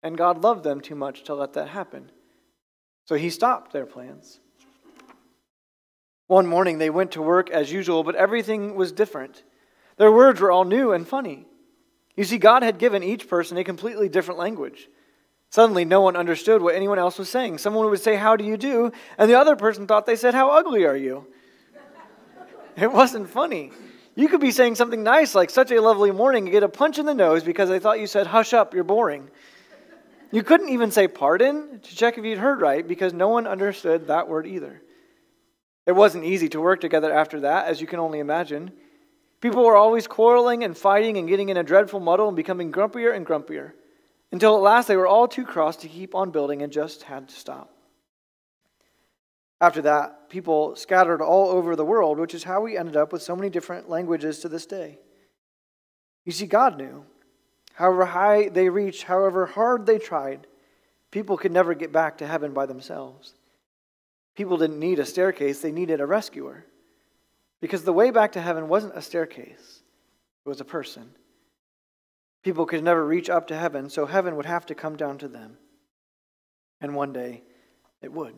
and 0.05 0.17
God 0.17 0.41
loved 0.41 0.63
them 0.63 0.81
too 0.81 0.95
much 0.95 1.25
to 1.25 1.35
let 1.35 1.55
that 1.55 1.71
happen. 1.71 2.13
So 3.07 3.17
he 3.17 3.29
stopped 3.29 3.73
their 3.73 3.87
plans. 3.87 4.39
One 6.27 6.47
morning 6.47 6.79
they 6.79 6.91
went 6.91 7.13
to 7.13 7.23
work 7.23 7.51
as 7.51 7.71
usual, 7.73 8.03
but 8.03 8.17
everything 8.17 8.75
was 8.75 8.93
different. 8.93 9.43
Their 9.97 10.13
words 10.13 10.41
were 10.41 10.51
all 10.51 10.65
new 10.65 10.93
and 10.93 11.07
funny. 11.07 11.47
You 12.17 12.25
see, 12.25 12.39
God 12.39 12.63
had 12.63 12.79
given 12.79 13.03
each 13.03 13.29
person 13.29 13.57
a 13.59 13.65
completely 13.65 14.09
different 14.09 14.41
language. 14.41 14.89
Suddenly, 15.51 15.85
no 15.85 16.01
one 16.01 16.17
understood 16.17 16.61
what 16.61 16.75
anyone 16.75 16.99
else 16.99 17.19
was 17.19 17.29
saying. 17.29 17.59
Someone 17.59 17.89
would 17.89 18.01
say, 18.01 18.17
How 18.17 18.37
do 18.37 18.45
you 18.45 18.57
do? 18.57 18.93
And 19.17 19.31
the 19.31 19.39
other 19.39 19.55
person 19.55 19.87
thought 19.87 20.07
they 20.07 20.17
said, 20.17 20.35
How 20.35 20.51
ugly 20.51 20.85
are 20.85 20.97
you? 20.97 21.27
It 22.77 22.93
wasn't 22.93 23.31
funny. 23.31 23.73
You 24.17 24.29
could 24.29 24.43
be 24.43 24.51
saying 24.51 24.75
something 24.75 25.03
nice 25.03 25.35
like, 25.35 25.49
Such 25.49 25.71
a 25.71 25.81
lovely 25.81 26.11
morning, 26.11 26.45
and 26.45 26.53
get 26.53 26.63
a 26.63 26.69
punch 26.69 26.99
in 26.99 27.07
the 27.07 27.15
nose 27.15 27.43
because 27.43 27.69
they 27.69 27.79
thought 27.79 28.01
you 28.01 28.07
said, 28.07 28.27
Hush 28.27 28.53
up, 28.53 28.75
you're 28.75 28.85
boring. 28.85 29.31
You 30.33 30.43
couldn't 30.43 30.71
even 30.71 30.91
say 30.91 31.09
pardon 31.09 31.81
to 31.81 31.97
check 31.97 32.19
if 32.19 32.25
you'd 32.25 32.39
heard 32.39 32.61
right 32.61 32.87
because 32.87 33.15
no 33.15 33.29
one 33.29 33.47
understood 33.47 34.09
that 34.09 34.29
word 34.29 34.47
either. 34.47 34.83
It 35.87 35.93
wasn't 35.93 36.25
easy 36.25 36.49
to 36.51 36.61
work 36.61 36.81
together 36.81 37.13
after 37.13 37.41
that, 37.41 37.67
as 37.67 37.81
you 37.81 37.87
can 37.87 38.01
only 38.01 38.19
imagine. 38.19 38.73
People 39.41 39.65
were 39.65 39.77
always 39.77 40.07
quarreling 40.07 40.65
and 40.65 40.77
fighting 40.77 41.17
and 41.17 41.29
getting 41.29 41.49
in 41.49 41.57
a 41.57 41.63
dreadful 41.63 42.01
muddle 42.01 42.29
and 42.29 42.37
becoming 42.37 42.73
grumpier 42.73 43.15
and 43.15 43.25
grumpier 43.25 43.73
until 44.33 44.57
at 44.57 44.63
last 44.63 44.89
they 44.89 44.97
were 44.97 45.07
all 45.07 45.29
too 45.29 45.45
cross 45.45 45.77
to 45.77 45.89
keep 45.89 46.15
on 46.15 46.31
building 46.31 46.63
and 46.63 46.73
just 46.73 47.05
had 47.05 47.29
to 47.29 47.35
stop. 47.35 47.73
After 49.61 49.83
that, 49.83 50.29
people 50.29 50.75
scattered 50.77 51.23
all 51.23 51.49
over 51.49 51.77
the 51.77 51.85
world, 51.85 52.19
which 52.19 52.35
is 52.35 52.45
how 52.45 52.61
we 52.61 52.77
ended 52.77 52.97
up 52.97 53.13
with 53.13 53.23
so 53.23 53.37
many 53.37 53.49
different 53.49 53.89
languages 53.89 54.41
to 54.41 54.49
this 54.49 54.67
day. 54.67 54.99
You 56.25 56.33
see, 56.33 56.47
God 56.47 56.77
knew 56.77 57.05
However 57.77 58.07
high 58.07 58.49
they 58.49 58.71
reached, 58.71 59.03
however 59.03 59.45
hard 59.45 59.85
they 59.85 59.99
tried, 59.99 60.47
people 61.11 61.37
could 61.37 61.53
never 61.53 61.75
get 61.75 61.93
back 61.93 62.17
to 62.19 62.27
heaven 62.27 62.55
by 62.55 62.65
themselves. 62.65 63.35
People 64.37 64.59
didn't 64.59 64.79
need 64.79 64.99
a 64.99 65.07
staircase, 65.07 65.61
they 65.61 65.73
needed 65.73 66.01
a 66.01 66.07
rescuer. 66.07 66.67
Because 67.61 67.85
the 67.85 67.93
way 67.93 68.11
back 68.11 68.33
to 68.33 68.41
heaven 68.41 68.69
wasn't 68.69 68.97
a 68.97 69.03
staircase, 69.03 69.83
it 70.45 70.49
was 70.49 70.61
a 70.61 70.65
person. 70.65 71.11
People 72.45 72.67
could 72.67 72.85
never 72.85 73.05
reach 73.05 73.29
up 73.29 73.49
to 73.49 73.57
heaven, 73.57 73.91
so 73.91 74.07
heaven 74.07 74.37
would 74.37 74.47
have 74.47 74.67
to 74.67 74.75
come 74.75 74.97
down 74.97 75.19
to 75.19 75.29
them. 75.29 75.57
And 76.81 76.95
one 76.95 77.13
day, 77.13 77.43
it 78.03 78.13
would. 78.13 78.35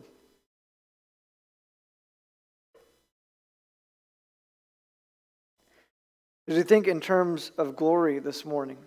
As 6.47 6.55
we 6.55 6.63
think 6.63 6.87
in 6.87 6.99
terms 6.99 7.51
of 7.59 7.75
glory 7.75 8.17
this 8.17 8.43
morning, 8.45 8.77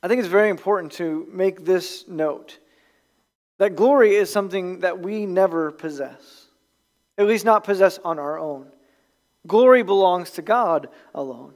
I 0.00 0.06
think 0.06 0.20
it's 0.20 0.28
very 0.28 0.50
important 0.50 0.92
to 0.92 1.26
make 1.32 1.64
this 1.64 2.06
note 2.06 2.58
that 3.58 3.76
glory 3.76 4.14
is 4.14 4.30
something 4.30 4.80
that 4.80 5.00
we 5.00 5.26
never 5.26 5.70
possess, 5.70 6.46
at 7.16 7.26
least 7.26 7.44
not 7.44 7.64
possess 7.64 7.98
on 8.04 8.18
our 8.18 8.38
own. 8.38 8.70
Glory 9.46 9.82
belongs 9.82 10.30
to 10.32 10.42
God 10.42 10.88
alone. 11.14 11.54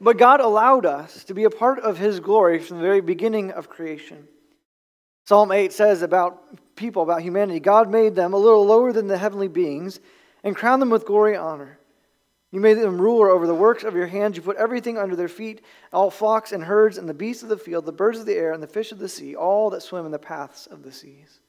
But 0.00 0.18
God 0.18 0.40
allowed 0.40 0.86
us 0.86 1.24
to 1.24 1.34
be 1.34 1.44
a 1.44 1.50
part 1.50 1.80
of 1.80 1.98
His 1.98 2.20
glory 2.20 2.58
from 2.58 2.78
the 2.78 2.82
very 2.82 3.00
beginning 3.00 3.50
of 3.50 3.68
creation. 3.68 4.26
Psalm 5.26 5.52
8 5.52 5.72
says 5.72 6.02
about 6.02 6.76
people, 6.76 7.02
about 7.02 7.22
humanity 7.22 7.60
God 7.60 7.90
made 7.90 8.14
them 8.14 8.32
a 8.32 8.38
little 8.38 8.64
lower 8.64 8.92
than 8.92 9.06
the 9.06 9.18
heavenly 9.18 9.48
beings 9.48 10.00
and 10.42 10.56
crowned 10.56 10.80
them 10.80 10.90
with 10.90 11.04
glory 11.04 11.34
and 11.34 11.42
honor. 11.42 11.78
You 12.52 12.60
made 12.60 12.74
them 12.74 13.00
ruler 13.00 13.30
over 13.30 13.46
the 13.46 13.54
works 13.54 13.84
of 13.84 13.94
your 13.94 14.08
hands. 14.08 14.36
You 14.36 14.42
put 14.42 14.56
everything 14.56 14.98
under 14.98 15.14
their 15.14 15.28
feet 15.28 15.62
all 15.92 16.10
flocks 16.10 16.52
and 16.52 16.64
herds, 16.64 16.98
and 16.98 17.08
the 17.08 17.14
beasts 17.14 17.42
of 17.42 17.48
the 17.48 17.56
field, 17.56 17.86
the 17.86 17.92
birds 17.92 18.18
of 18.18 18.26
the 18.26 18.34
air, 18.34 18.52
and 18.52 18.62
the 18.62 18.66
fish 18.66 18.90
of 18.90 18.98
the 18.98 19.08
sea, 19.08 19.36
all 19.36 19.70
that 19.70 19.82
swim 19.82 20.04
in 20.04 20.12
the 20.12 20.18
paths 20.18 20.66
of 20.66 20.82
the 20.82 20.92
seas. 20.92 21.40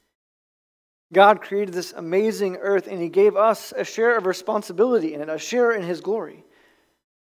God 1.13 1.41
created 1.41 1.73
this 1.73 1.93
amazing 1.93 2.57
earth 2.57 2.87
and 2.87 3.01
He 3.01 3.09
gave 3.09 3.35
us 3.35 3.73
a 3.75 3.83
share 3.83 4.17
of 4.17 4.25
responsibility 4.25 5.13
in 5.13 5.21
it, 5.21 5.29
a 5.29 5.37
share 5.37 5.71
in 5.71 5.83
His 5.83 6.01
glory. 6.01 6.45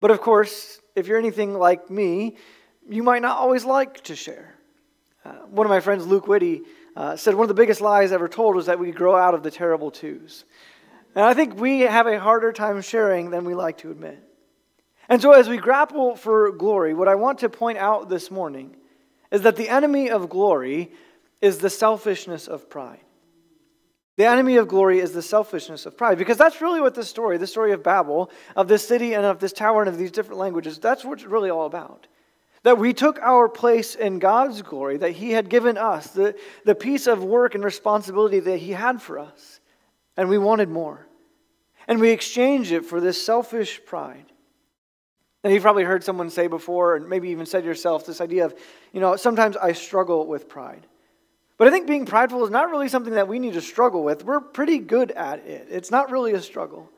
But 0.02 0.12
of 0.12 0.22
course, 0.22 0.80
if 0.96 1.08
you're 1.08 1.18
anything 1.18 1.54
like 1.54 1.90
me, 1.90 2.36
you 2.90 3.04
might 3.04 3.22
not 3.22 3.38
always 3.38 3.64
like 3.64 4.04
to 4.06 4.16
share. 4.16 4.56
Uh, 5.24 5.34
one 5.50 5.66
of 5.66 5.70
my 5.70 5.80
friends, 5.80 6.06
Luke 6.06 6.28
Whitty, 6.28 6.62
uh, 6.96 7.16
said 7.16 7.36
one 7.36 7.44
of 7.44 7.50
the 7.50 7.54
biggest 7.54 7.82
lies 7.82 8.12
ever 8.12 8.28
told 8.28 8.56
was 8.56 8.66
that 8.66 8.80
we 8.80 8.92
grow 8.92 9.16
out 9.16 9.34
of 9.34 9.44
the 9.44 9.52
terrible 9.52 9.92
twos. 9.92 10.46
And 11.18 11.26
I 11.26 11.34
think 11.34 11.60
we 11.60 11.80
have 11.80 12.06
a 12.06 12.20
harder 12.20 12.54
time 12.54 12.80
sharing 12.84 13.32
than 13.32 13.44
we 13.44 13.56
like 13.56 13.80
to 13.80 13.90
admit. 13.90 14.24
And 15.10 15.20
so, 15.20 15.32
as 15.32 15.50
we 15.50 15.58
grapple 15.58 16.16
for 16.16 16.52
glory, 16.52 16.94
what 16.94 17.08
I 17.08 17.16
want 17.16 17.40
to 17.40 17.50
point 17.50 17.80
out 17.80 18.08
this 18.08 18.30
morning 18.30 18.76
is 19.32 19.42
that 19.42 19.56
the 19.56 19.68
enemy 19.68 20.12
of 20.12 20.30
glory 20.30 20.92
is 21.42 21.58
the 21.58 21.72
selfishness 21.72 22.48
of 22.48 22.70
pride. 22.70 23.00
The 24.18 24.26
enemy 24.26 24.58
of 24.58 24.68
glory 24.68 25.00
is 25.00 25.12
the 25.12 25.24
selfishness 25.24 25.88
of 25.88 25.98
pride, 25.98 26.20
because 26.20 26.38
that's 26.38 26.62
really 26.62 26.82
what 26.82 26.94
this 26.94 27.10
story, 27.10 27.40
the 27.40 27.48
story 27.48 27.72
of 27.72 27.82
Babel, 27.82 28.30
of 28.56 28.68
this 28.68 28.88
city 28.88 29.16
and 29.16 29.26
of 29.26 29.40
this 29.40 29.54
tower 29.54 29.82
and 29.82 29.90
of 29.90 29.98
these 29.98 30.12
different 30.12 30.40
languages, 30.40 30.78
that's 30.78 31.04
what 31.04 31.14
it's 31.14 31.28
really 31.28 31.50
all 31.50 31.66
about. 31.66 32.06
That 32.62 32.78
we 32.78 32.94
took 32.94 33.18
our 33.24 33.50
place 33.50 33.96
in 33.96 34.20
God's 34.20 34.62
glory, 34.62 34.98
that 34.98 35.14
He 35.14 35.32
had 35.32 35.50
given 35.50 35.80
us, 35.80 36.10
the, 36.12 36.36
the 36.64 36.76
piece 36.76 37.08
of 37.08 37.24
work 37.24 37.56
and 37.56 37.64
responsibility 37.64 38.40
that 38.40 38.58
He 38.58 38.74
had 38.74 39.02
for 39.02 39.18
us, 39.18 39.60
and 40.16 40.30
we 40.30 40.38
wanted 40.38 40.70
more. 40.70 41.07
And 41.88 42.00
we 42.00 42.10
exchange 42.10 42.72
it 42.72 42.86
for 42.86 43.00
this 43.00 43.24
selfish 43.24 43.84
pride. 43.86 44.26
And 45.44 45.54
you've 45.54 45.64
probably 45.64 45.84
heard 45.84 46.04
someone 46.04 46.30
say 46.30 46.48
before, 46.48 46.96
and 46.96 47.08
maybe 47.08 47.30
even 47.30 47.46
said 47.46 47.64
yourself, 47.64 48.06
this 48.06 48.20
idea 48.20 48.46
of, 48.46 48.56
you 48.92 49.00
know, 49.00 49.16
sometimes 49.16 49.56
I 49.56 49.72
struggle 49.72 50.28
with 50.28 50.50
pride. 50.50 50.86
But 51.58 51.68
I 51.68 51.72
think 51.72 51.88
being 51.88 52.06
prideful 52.06 52.44
is 52.44 52.50
not 52.50 52.70
really 52.70 52.90
something 52.90 53.14
that 53.14 53.28
we 53.28 53.40
need 53.40 53.54
to 53.54 53.62
struggle 53.62 54.04
with. 54.04 54.26
We're 54.26 54.42
pretty 54.42 54.80
good 54.80 55.12
at 55.12 55.40
it. 55.46 55.68
It's 55.70 55.90
not 55.90 56.12
really 56.12 56.34
a 56.34 56.42
struggle. 56.42 56.92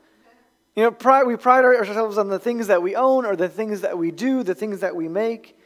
You 0.74 0.82
know, 0.82 0.90
pride, 0.90 1.24
we 1.24 1.36
pride 1.36 1.64
ourselves 1.64 2.18
on 2.18 2.28
the 2.28 2.38
things 2.38 2.66
that 2.66 2.82
we 2.82 2.96
own 2.96 3.24
or 3.24 3.36
the 3.36 3.48
things 3.48 3.82
that 3.82 3.96
we 3.96 4.10
do, 4.10 4.42
the 4.42 4.54
things 4.54 4.80
that 4.80 4.96
we 4.96 5.08
make. 5.08 5.56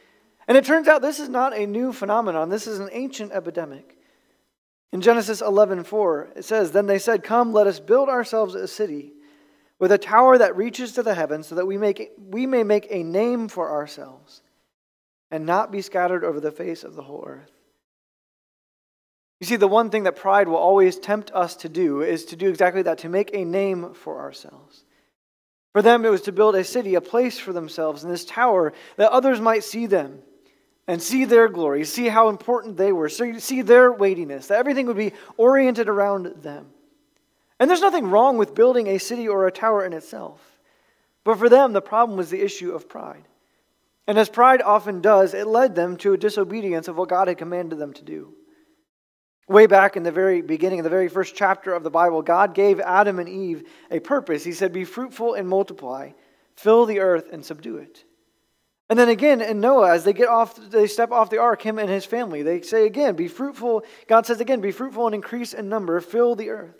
And 0.47 0.57
it 0.57 0.65
turns 0.65 0.87
out 0.87 1.01
this 1.01 1.19
is 1.19 1.29
not 1.29 1.57
a 1.57 1.65
new 1.65 1.91
phenomenon. 1.91 2.49
This 2.49 2.67
is 2.67 2.79
an 2.79 2.89
ancient 2.91 3.31
epidemic. 3.31 3.97
In 4.91 5.01
Genesis 5.01 5.41
11:4, 5.41 6.29
it 6.35 6.45
says, 6.45 6.71
"Then 6.71 6.85
they 6.85 6.99
said, 6.99 7.23
"Come, 7.23 7.51
let 7.51 7.67
us 7.67 7.79
build 7.79 8.09
ourselves 8.09 8.55
a 8.55 8.67
city 8.67 9.14
with 9.79 9.91
a 9.91 9.97
tower 9.97 10.37
that 10.37 10.55
reaches 10.55 10.93
to 10.93 11.03
the 11.03 11.15
heavens, 11.15 11.47
so 11.47 11.55
that 11.55 11.65
we 11.65 11.77
make 11.77 12.11
we 12.17 12.45
may 12.45 12.63
make 12.63 12.87
a 12.89 13.03
name 13.03 13.47
for 13.47 13.71
ourselves 13.71 14.41
and 15.31 15.45
not 15.45 15.71
be 15.71 15.81
scattered 15.81 16.23
over 16.23 16.39
the 16.39 16.51
face 16.51 16.83
of 16.83 16.95
the 16.95 17.03
whole 17.03 17.23
earth." 17.27 17.51
You 19.41 19.47
see, 19.47 19.57
the 19.57 19.67
one 19.67 19.89
thing 19.89 20.03
that 20.03 20.15
pride 20.15 20.47
will 20.47 20.55
always 20.55 20.97
tempt 20.97 21.29
us 21.33 21.55
to 21.57 21.69
do 21.69 22.01
is 22.01 22.25
to 22.25 22.35
do 22.35 22.49
exactly 22.49 22.81
that, 22.83 22.99
to 22.99 23.09
make 23.09 23.31
a 23.33 23.43
name 23.43 23.93
for 23.93 24.19
ourselves. 24.19 24.85
For 25.73 25.81
them, 25.81 26.05
it 26.05 26.09
was 26.09 26.21
to 26.21 26.31
build 26.31 26.55
a 26.55 26.63
city, 26.63 26.95
a 26.95 27.01
place 27.01 27.37
for 27.37 27.51
themselves 27.51 28.03
in 28.03 28.09
this 28.09 28.23
tower 28.23 28.71
that 28.95 29.11
others 29.11 29.41
might 29.41 29.65
see 29.65 29.87
them 29.87 30.23
and 30.87 31.01
see 31.01 31.25
their 31.25 31.49
glory, 31.49 31.83
see 31.83 32.07
how 32.07 32.29
important 32.29 32.77
they 32.77 32.93
were, 32.93 33.09
see 33.09 33.61
their 33.61 33.91
weightiness, 33.91 34.47
that 34.47 34.57
everything 34.57 34.85
would 34.85 34.95
be 34.95 35.11
oriented 35.35 35.89
around 35.89 36.27
them. 36.43 36.71
And 37.59 37.69
there's 37.69 37.81
nothing 37.81 38.09
wrong 38.09 38.37
with 38.37 38.55
building 38.55 38.87
a 38.87 38.97
city 38.97 39.27
or 39.27 39.47
a 39.47 39.51
tower 39.51 39.85
in 39.85 39.93
itself. 39.93 40.41
But 41.23 41.39
for 41.39 41.49
them, 41.49 41.73
the 41.73 41.81
problem 41.81 42.17
was 42.17 42.29
the 42.29 42.41
issue 42.41 42.71
of 42.73 42.89
pride. 42.89 43.27
And 44.07 44.19
as 44.19 44.29
pride 44.29 44.61
often 44.61 45.01
does, 45.01 45.33
it 45.33 45.47
led 45.47 45.75
them 45.75 45.97
to 45.97 46.13
a 46.13 46.17
disobedience 46.17 46.87
of 46.87 46.97
what 46.97 47.09
God 47.09 47.27
had 47.27 47.37
commanded 47.37 47.79
them 47.79 47.93
to 47.93 48.03
do. 48.03 48.33
Way 49.47 49.67
back 49.67 49.95
in 49.95 50.03
the 50.03 50.11
very 50.11 50.41
beginning, 50.41 50.79
in 50.79 50.83
the 50.83 50.89
very 50.89 51.07
first 51.07 51.35
chapter 51.35 51.73
of 51.73 51.83
the 51.83 51.89
Bible, 51.89 52.21
God 52.21 52.53
gave 52.53 52.79
Adam 52.79 53.19
and 53.19 53.29
Eve 53.29 53.63
a 53.91 53.99
purpose. 53.99 54.43
He 54.43 54.51
said, 54.51 54.73
Be 54.73 54.85
fruitful 54.85 55.35
and 55.35 55.47
multiply, 55.47 56.11
fill 56.55 56.85
the 56.85 56.99
earth 56.99 57.27
and 57.31 57.45
subdue 57.45 57.77
it. 57.77 58.03
And 58.89 58.97
then 58.97 59.09
again 59.09 59.41
in 59.41 59.59
Noah, 59.59 59.93
as 59.93 60.03
they 60.03 60.13
get 60.13 60.29
off, 60.29 60.55
they 60.55 60.87
step 60.87 61.11
off 61.11 61.29
the 61.29 61.39
ark, 61.39 61.61
him 61.61 61.79
and 61.79 61.89
his 61.89 62.05
family, 62.05 62.41
they 62.41 62.61
say 62.61 62.85
again, 62.85 63.15
Be 63.15 63.27
fruitful. 63.27 63.83
God 64.07 64.25
says 64.25 64.39
again, 64.39 64.61
Be 64.61 64.71
fruitful 64.71 65.07
and 65.07 65.15
increase 65.15 65.53
in 65.53 65.69
number, 65.69 65.99
fill 66.01 66.35
the 66.35 66.49
earth. 66.49 66.75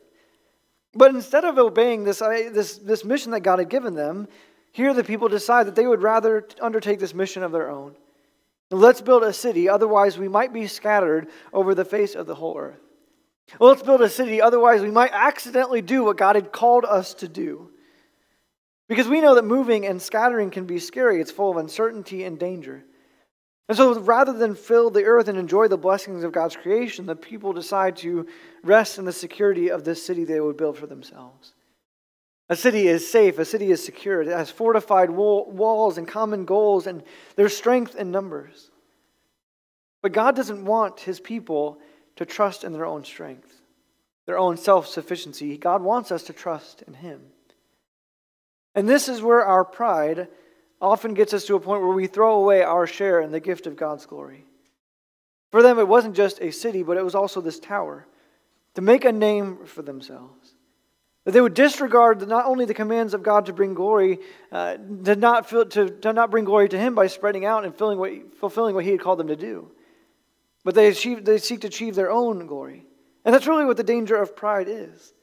But 0.95 1.13
instead 1.13 1.43
of 1.43 1.57
obeying 1.57 2.03
this, 2.03 2.19
this, 2.19 2.77
this 2.77 3.03
mission 3.03 3.31
that 3.31 3.41
God 3.41 3.59
had 3.59 3.69
given 3.69 3.95
them, 3.95 4.27
here 4.71 4.93
the 4.93 5.03
people 5.03 5.27
decide 5.27 5.67
that 5.67 5.75
they 5.75 5.87
would 5.87 6.01
rather 6.01 6.47
undertake 6.61 6.99
this 6.99 7.13
mission 7.13 7.43
of 7.43 7.51
their 7.51 7.69
own. 7.69 7.95
Let's 8.71 9.01
build 9.01 9.23
a 9.23 9.33
city, 9.33 9.69
otherwise, 9.69 10.17
we 10.17 10.27
might 10.27 10.53
be 10.53 10.67
scattered 10.67 11.27
over 11.53 11.75
the 11.75 11.85
face 11.85 12.15
of 12.15 12.27
the 12.27 12.35
whole 12.35 12.57
earth. 12.57 12.79
Let's 13.59 13.83
build 13.83 14.01
a 14.01 14.09
city, 14.09 14.41
otherwise, 14.41 14.81
we 14.81 14.89
might 14.89 15.11
accidentally 15.13 15.81
do 15.81 16.03
what 16.03 16.17
God 16.17 16.35
had 16.35 16.51
called 16.51 16.83
us 16.83 17.13
to 17.15 17.27
do. 17.27 17.69
Because 18.87 19.07
we 19.07 19.21
know 19.21 19.35
that 19.35 19.45
moving 19.45 19.85
and 19.85 20.01
scattering 20.01 20.49
can 20.49 20.65
be 20.65 20.79
scary, 20.79 21.21
it's 21.21 21.31
full 21.31 21.51
of 21.51 21.57
uncertainty 21.57 22.23
and 22.23 22.39
danger. 22.39 22.83
And 23.67 23.77
so, 23.77 23.99
rather 23.99 24.33
than 24.33 24.53
fill 24.53 24.91
the 24.91 25.05
earth 25.05 25.27
and 25.27 25.39
enjoy 25.39 25.67
the 25.67 25.77
blessings 25.77 26.23
of 26.23 26.31
God's 26.31 26.55
creation, 26.55 27.07
the 27.07 27.15
people 27.15 27.51
decide 27.51 27.95
to 27.97 28.27
rest 28.63 28.99
in 28.99 29.05
the 29.05 29.11
security 29.11 29.69
of 29.71 29.83
this 29.83 30.05
city 30.05 30.23
they 30.23 30.39
would 30.39 30.57
build 30.57 30.77
for 30.77 30.85
themselves. 30.85 31.53
A 32.47 32.55
city 32.55 32.87
is 32.87 33.09
safe, 33.09 33.39
a 33.39 33.45
city 33.45 33.71
is 33.71 33.83
secure, 33.83 34.21
it 34.21 34.27
has 34.27 34.51
fortified 34.51 35.09
walls 35.09 35.97
and 35.97 36.07
common 36.07 36.45
goals, 36.45 36.85
and 36.85 37.01
there's 37.35 37.57
strength 37.57 37.95
in 37.95 38.11
numbers. 38.11 38.69
But 40.03 40.13
God 40.13 40.35
doesn't 40.35 40.65
want 40.65 40.99
his 40.99 41.19
people 41.19 41.79
to 42.17 42.25
trust 42.25 42.63
in 42.63 42.71
their 42.71 42.85
own 42.85 43.03
strength, 43.03 43.61
their 44.27 44.37
own 44.37 44.57
self 44.57 44.85
sufficiency. 44.85 45.57
God 45.57 45.81
wants 45.81 46.11
us 46.11 46.23
to 46.23 46.33
trust 46.33 46.83
in 46.83 46.93
him. 46.93 47.21
And 48.75 48.87
this 48.87 49.09
is 49.09 49.23
where 49.23 49.43
our 49.43 49.65
pride 49.65 50.27
often 50.81 51.13
gets 51.13 51.33
us 51.33 51.45
to 51.45 51.55
a 51.55 51.59
point 51.59 51.81
where 51.81 51.91
we 51.91 52.07
throw 52.07 52.35
away 52.35 52.63
our 52.63 52.87
share 52.87 53.21
in 53.21 53.31
the 53.31 53.39
gift 53.39 53.67
of 53.67 53.75
God's 53.75 54.05
glory. 54.05 54.45
For 55.51 55.61
them, 55.61 55.79
it 55.79 55.87
wasn't 55.87 56.15
just 56.15 56.41
a 56.41 56.51
city, 56.51 56.83
but 56.83 56.97
it 56.97 57.03
was 57.03 57.15
also 57.15 57.41
this 57.41 57.59
tower 57.59 58.05
to 58.73 58.81
make 58.81 59.05
a 59.05 59.11
name 59.11 59.65
for 59.65 59.81
themselves. 59.81 60.53
That 61.23 61.31
they 61.31 61.41
would 61.41 61.53
disregard 61.53 62.27
not 62.27 62.45
only 62.45 62.65
the 62.65 62.73
commands 62.73 63.13
of 63.13 63.23
God 63.23 63.47
to 63.47 63.53
bring 63.53 63.73
glory, 63.73 64.19
uh, 64.51 64.77
to, 65.05 65.15
not 65.15 65.49
to, 65.49 65.89
to 65.89 66.13
not 66.13 66.29
bring 66.29 66.45
glory 66.45 66.69
to 66.69 66.77
Him 66.77 66.93
by 66.93 67.07
spreading 67.07 67.45
out 67.45 67.65
and 67.65 67.73
what, 67.97 68.35
fulfilling 68.37 68.75
what 68.75 68.83
He 68.83 68.91
had 68.91 68.99
called 68.99 69.19
them 69.19 69.29
to 69.29 69.35
do, 69.35 69.71
but 70.63 70.75
they, 70.75 70.87
achieve, 70.87 71.25
they 71.25 71.37
seek 71.37 71.61
to 71.61 71.67
achieve 71.67 71.95
their 71.95 72.11
own 72.11 72.45
glory. 72.47 72.85
And 73.23 73.33
that's 73.33 73.47
really 73.47 73.65
what 73.65 73.77
the 73.77 73.83
danger 73.83 74.15
of 74.15 74.35
pride 74.35 74.67
is. 74.67 75.13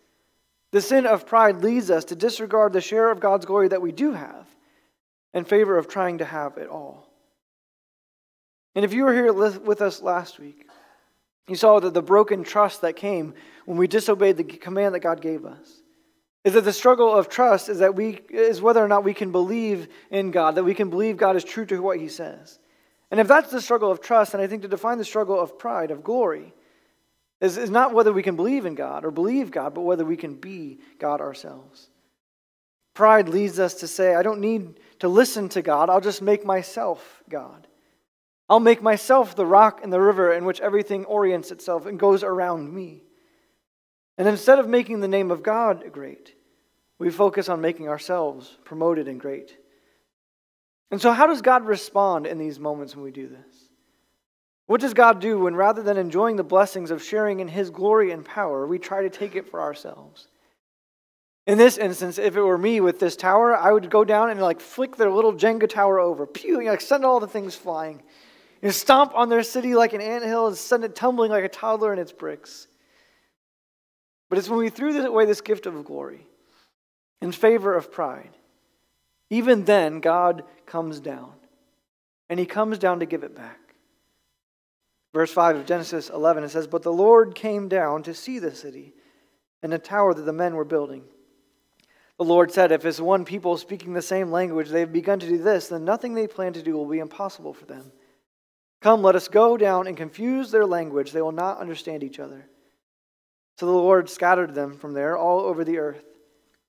The 0.72 0.80
sin 0.80 1.06
of 1.06 1.26
pride 1.26 1.62
leads 1.62 1.90
us 1.90 2.06
to 2.06 2.16
disregard 2.16 2.72
the 2.72 2.80
share 2.80 3.10
of 3.10 3.20
God's 3.20 3.44
glory 3.44 3.68
that 3.68 3.82
we 3.82 3.92
do 3.92 4.12
have 4.12 4.46
in 5.34 5.44
favor 5.44 5.78
of 5.78 5.88
trying 5.88 6.18
to 6.18 6.24
have 6.24 6.58
it 6.58 6.68
all. 6.68 7.08
And 8.74 8.84
if 8.84 8.92
you 8.92 9.04
were 9.04 9.12
here 9.12 9.32
with 9.32 9.82
us 9.82 10.00
last 10.00 10.38
week, 10.38 10.66
you 11.48 11.56
saw 11.56 11.80
that 11.80 11.94
the 11.94 12.02
broken 12.02 12.44
trust 12.44 12.80
that 12.82 12.96
came 12.96 13.34
when 13.66 13.76
we 13.76 13.86
disobeyed 13.86 14.36
the 14.36 14.44
command 14.44 14.94
that 14.94 15.00
God 15.00 15.20
gave 15.20 15.44
us 15.44 15.82
is 16.44 16.54
that 16.54 16.64
the 16.64 16.72
struggle 16.72 17.12
of 17.12 17.28
trust 17.28 17.68
is 17.68 17.78
that 17.78 17.94
we 17.94 18.20
is 18.30 18.60
whether 18.60 18.84
or 18.84 18.88
not 18.88 19.04
we 19.04 19.14
can 19.14 19.30
believe 19.30 19.88
in 20.10 20.30
God, 20.30 20.56
that 20.56 20.64
we 20.64 20.74
can 20.74 20.90
believe 20.90 21.16
God 21.16 21.36
is 21.36 21.44
true 21.44 21.66
to 21.66 21.80
what 21.80 22.00
he 22.00 22.08
says. 22.08 22.58
And 23.10 23.20
if 23.20 23.28
that's 23.28 23.50
the 23.50 23.60
struggle 23.60 23.90
of 23.90 24.00
trust, 24.00 24.32
then 24.32 24.40
I 24.40 24.46
think 24.46 24.62
to 24.62 24.68
define 24.68 24.98
the 24.98 25.04
struggle 25.04 25.38
of 25.38 25.58
pride, 25.58 25.90
of 25.90 26.02
glory, 26.02 26.54
is, 27.40 27.58
is 27.58 27.70
not 27.70 27.92
whether 27.92 28.12
we 28.12 28.22
can 28.22 28.36
believe 28.36 28.66
in 28.66 28.74
God 28.74 29.04
or 29.04 29.10
believe 29.10 29.50
God, 29.50 29.74
but 29.74 29.82
whether 29.82 30.04
we 30.04 30.16
can 30.16 30.34
be 30.34 30.80
God 30.98 31.20
ourselves. 31.20 31.90
Pride 32.94 33.28
leads 33.28 33.58
us 33.58 33.74
to 33.74 33.88
say, 33.88 34.14
I 34.14 34.22
don't 34.22 34.40
need 34.40 34.80
to 35.02 35.08
listen 35.08 35.48
to 35.48 35.62
God, 35.62 35.90
I'll 35.90 36.00
just 36.00 36.22
make 36.22 36.44
myself 36.44 37.24
God. 37.28 37.66
I'll 38.48 38.60
make 38.60 38.80
myself 38.80 39.34
the 39.34 39.44
rock 39.44 39.80
and 39.82 39.92
the 39.92 40.00
river 40.00 40.32
in 40.32 40.44
which 40.44 40.60
everything 40.60 41.04
orients 41.06 41.50
itself 41.50 41.86
and 41.86 41.98
goes 41.98 42.22
around 42.22 42.72
me. 42.72 43.02
And 44.16 44.28
instead 44.28 44.60
of 44.60 44.68
making 44.68 45.00
the 45.00 45.08
name 45.08 45.32
of 45.32 45.42
God 45.42 45.90
great, 45.90 46.36
we 47.00 47.10
focus 47.10 47.48
on 47.48 47.60
making 47.60 47.88
ourselves 47.88 48.56
promoted 48.62 49.08
and 49.08 49.20
great. 49.20 49.58
And 50.92 51.02
so, 51.02 51.10
how 51.10 51.26
does 51.26 51.42
God 51.42 51.66
respond 51.66 52.24
in 52.24 52.38
these 52.38 52.60
moments 52.60 52.94
when 52.94 53.04
we 53.04 53.10
do 53.10 53.26
this? 53.26 53.70
What 54.66 54.80
does 54.80 54.94
God 54.94 55.20
do 55.20 55.40
when 55.40 55.56
rather 55.56 55.82
than 55.82 55.96
enjoying 55.96 56.36
the 56.36 56.44
blessings 56.44 56.92
of 56.92 57.02
sharing 57.02 57.40
in 57.40 57.48
His 57.48 57.70
glory 57.70 58.12
and 58.12 58.24
power, 58.24 58.68
we 58.68 58.78
try 58.78 59.02
to 59.02 59.10
take 59.10 59.34
it 59.34 59.50
for 59.50 59.60
ourselves? 59.60 60.28
In 61.46 61.58
this 61.58 61.76
instance, 61.76 62.18
if 62.18 62.36
it 62.36 62.40
were 62.40 62.58
me 62.58 62.80
with 62.80 63.00
this 63.00 63.16
tower, 63.16 63.56
I 63.56 63.72
would 63.72 63.90
go 63.90 64.04
down 64.04 64.30
and 64.30 64.40
like 64.40 64.60
flick 64.60 64.96
their 64.96 65.10
little 65.10 65.32
Jenga 65.32 65.68
tower 65.68 65.98
over, 65.98 66.26
pew, 66.26 66.62
like 66.62 66.80
send 66.80 67.04
all 67.04 67.18
the 67.18 67.26
things 67.26 67.56
flying, 67.56 68.02
you 68.60 68.68
know, 68.68 68.70
stomp 68.70 69.12
on 69.14 69.28
their 69.28 69.42
city 69.42 69.74
like 69.74 69.92
an 69.92 70.00
anthill 70.00 70.46
and 70.46 70.56
send 70.56 70.84
it 70.84 70.94
tumbling 70.94 71.32
like 71.32 71.44
a 71.44 71.48
toddler 71.48 71.92
in 71.92 71.98
its 71.98 72.12
bricks. 72.12 72.68
But 74.28 74.38
it's 74.38 74.48
when 74.48 74.60
we 74.60 74.70
threw 74.70 75.04
away 75.04 75.26
this 75.26 75.40
gift 75.40 75.66
of 75.66 75.84
glory 75.84 76.26
in 77.20 77.32
favor 77.32 77.74
of 77.74 77.90
pride, 77.90 78.30
even 79.30 79.64
then 79.64 80.00
God 80.00 80.44
comes 80.64 81.00
down. 81.00 81.32
And 82.30 82.40
he 82.40 82.46
comes 82.46 82.78
down 82.78 83.00
to 83.00 83.06
give 83.06 83.24
it 83.24 83.36
back. 83.36 83.58
Verse 85.12 85.30
5 85.30 85.56
of 85.56 85.66
Genesis 85.66 86.08
11, 86.08 86.44
it 86.44 86.48
says, 86.48 86.66
But 86.66 86.82
the 86.82 86.92
Lord 86.92 87.34
came 87.34 87.68
down 87.68 88.02
to 88.04 88.14
see 88.14 88.38
the 88.38 88.54
city 88.54 88.94
and 89.62 89.70
the 89.70 89.78
tower 89.78 90.14
that 90.14 90.22
the 90.22 90.32
men 90.32 90.54
were 90.54 90.64
building. 90.64 91.04
The 92.18 92.24
Lord 92.24 92.52
said, 92.52 92.72
If 92.72 92.84
it's 92.84 93.00
one 93.00 93.24
people 93.24 93.56
speaking 93.56 93.92
the 93.94 94.02
same 94.02 94.30
language, 94.30 94.68
they 94.68 94.80
have 94.80 94.92
begun 94.92 95.18
to 95.20 95.28
do 95.28 95.38
this, 95.38 95.68
then 95.68 95.84
nothing 95.84 96.14
they 96.14 96.26
plan 96.26 96.52
to 96.52 96.62
do 96.62 96.76
will 96.76 96.88
be 96.88 96.98
impossible 96.98 97.54
for 97.54 97.64
them. 97.64 97.90
Come, 98.80 99.02
let 99.02 99.16
us 99.16 99.28
go 99.28 99.56
down 99.56 99.86
and 99.86 99.96
confuse 99.96 100.50
their 100.50 100.66
language. 100.66 101.12
They 101.12 101.22
will 101.22 101.32
not 101.32 101.58
understand 101.58 102.02
each 102.02 102.18
other. 102.18 102.48
So 103.58 103.66
the 103.66 103.72
Lord 103.72 104.10
scattered 104.10 104.54
them 104.54 104.76
from 104.76 104.92
there 104.92 105.16
all 105.16 105.40
over 105.40 105.64
the 105.64 105.78
earth, 105.78 106.04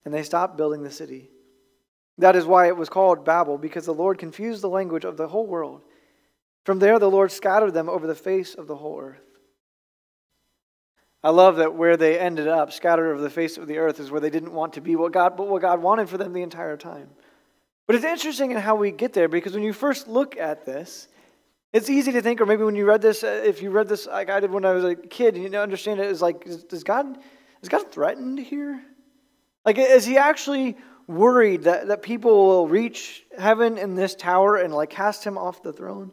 and 0.06 0.14
they 0.14 0.24
stopped 0.24 0.58
building 0.58 0.84
the 0.84 0.92
city. 0.92 1.30
That 2.20 2.36
is 2.36 2.46
why 2.46 2.68
it 2.68 2.78
was 2.78 2.90
called 2.90 3.26
Babel, 3.26 3.58
because 3.58 3.86
the 3.86 3.94
Lord 3.94 4.20
confused 4.20 4.62
the 4.62 4.70
language 4.70 5.06
of 5.06 5.18
the 5.18 5.28
whole 5.28 5.48
world. 5.48 5.82
From 6.66 6.80
there, 6.80 7.00
the 7.00 7.10
Lord 7.10 7.32
scattered 7.32 7.74
them 7.74 7.90
over 7.90 8.06
the 8.06 8.16
face 8.16 8.54
of 8.54 8.68
the 8.68 8.76
whole 8.76 9.00
earth. 9.00 9.33
I 11.24 11.30
love 11.30 11.56
that 11.58 11.74
where 11.74 11.96
they 11.96 12.20
ended 12.20 12.48
up, 12.48 12.74
scattered 12.74 13.12
over 13.12 13.22
the 13.22 13.30
face 13.30 13.58
of 13.58 13.68
the 13.68 13.78
earth, 13.78 14.00
is 14.00 14.12
where 14.12 14.20
they 14.20 14.30
didn't 14.30 14.52
want 14.52 14.74
to 14.74 14.82
be 14.82 14.96
what 14.96 15.14
God, 15.14 15.38
but 15.38 15.48
what 15.48 15.62
God 15.62 15.82
wanted 15.82 16.10
for 16.10 16.18
them 16.18 16.34
the 16.34 16.42
entire 16.42 16.76
time. 16.76 17.10
But 17.88 17.96
it's 17.96 18.06
interesting 18.06 18.52
in 18.52 18.58
how 18.58 18.76
we 18.76 18.92
get 18.92 19.14
there 19.14 19.30
because 19.30 19.54
when 19.54 19.64
you 19.64 19.74
first 19.74 20.08
look 20.08 20.38
at 20.38 20.66
this, 20.66 21.08
it's 21.72 21.90
easy 21.90 22.12
to 22.12 22.22
think, 22.22 22.40
or 22.40 22.46
maybe 22.46 22.64
when 22.64 22.76
you 22.76 22.86
read 22.86 23.02
this, 23.02 23.24
uh, 23.24 23.42
if 23.46 23.62
you 23.62 23.72
read 23.72 23.88
this 23.88 24.06
like 24.06 24.30
I 24.30 24.40
did 24.40 24.52
when 24.52 24.66
I 24.66 24.74
was 24.74 24.84
a 24.84 24.96
kid, 24.96 25.38
you 25.38 25.48
understand 25.58 26.00
it 26.00 26.08
is 26.08 26.22
like, 26.22 26.46
does 26.68 26.84
God, 26.84 27.18
is 27.62 27.70
God 27.70 27.92
threatened 27.92 28.40
here? 28.40 28.82
Like, 29.66 29.78
is 29.78 30.06
he 30.06 30.18
actually 30.18 30.78
worried 31.08 31.64
that, 31.64 31.88
that 31.88 32.04
people 32.04 32.48
will 32.48 32.68
reach 32.68 33.26
heaven 33.38 33.78
in 33.78 33.96
this 33.96 34.14
tower 34.14 34.58
and 34.58 34.74
like 34.74 34.90
cast 34.90 35.24
him 35.24 35.38
off 35.38 35.64
the 35.64 35.74
throne? 35.74 36.12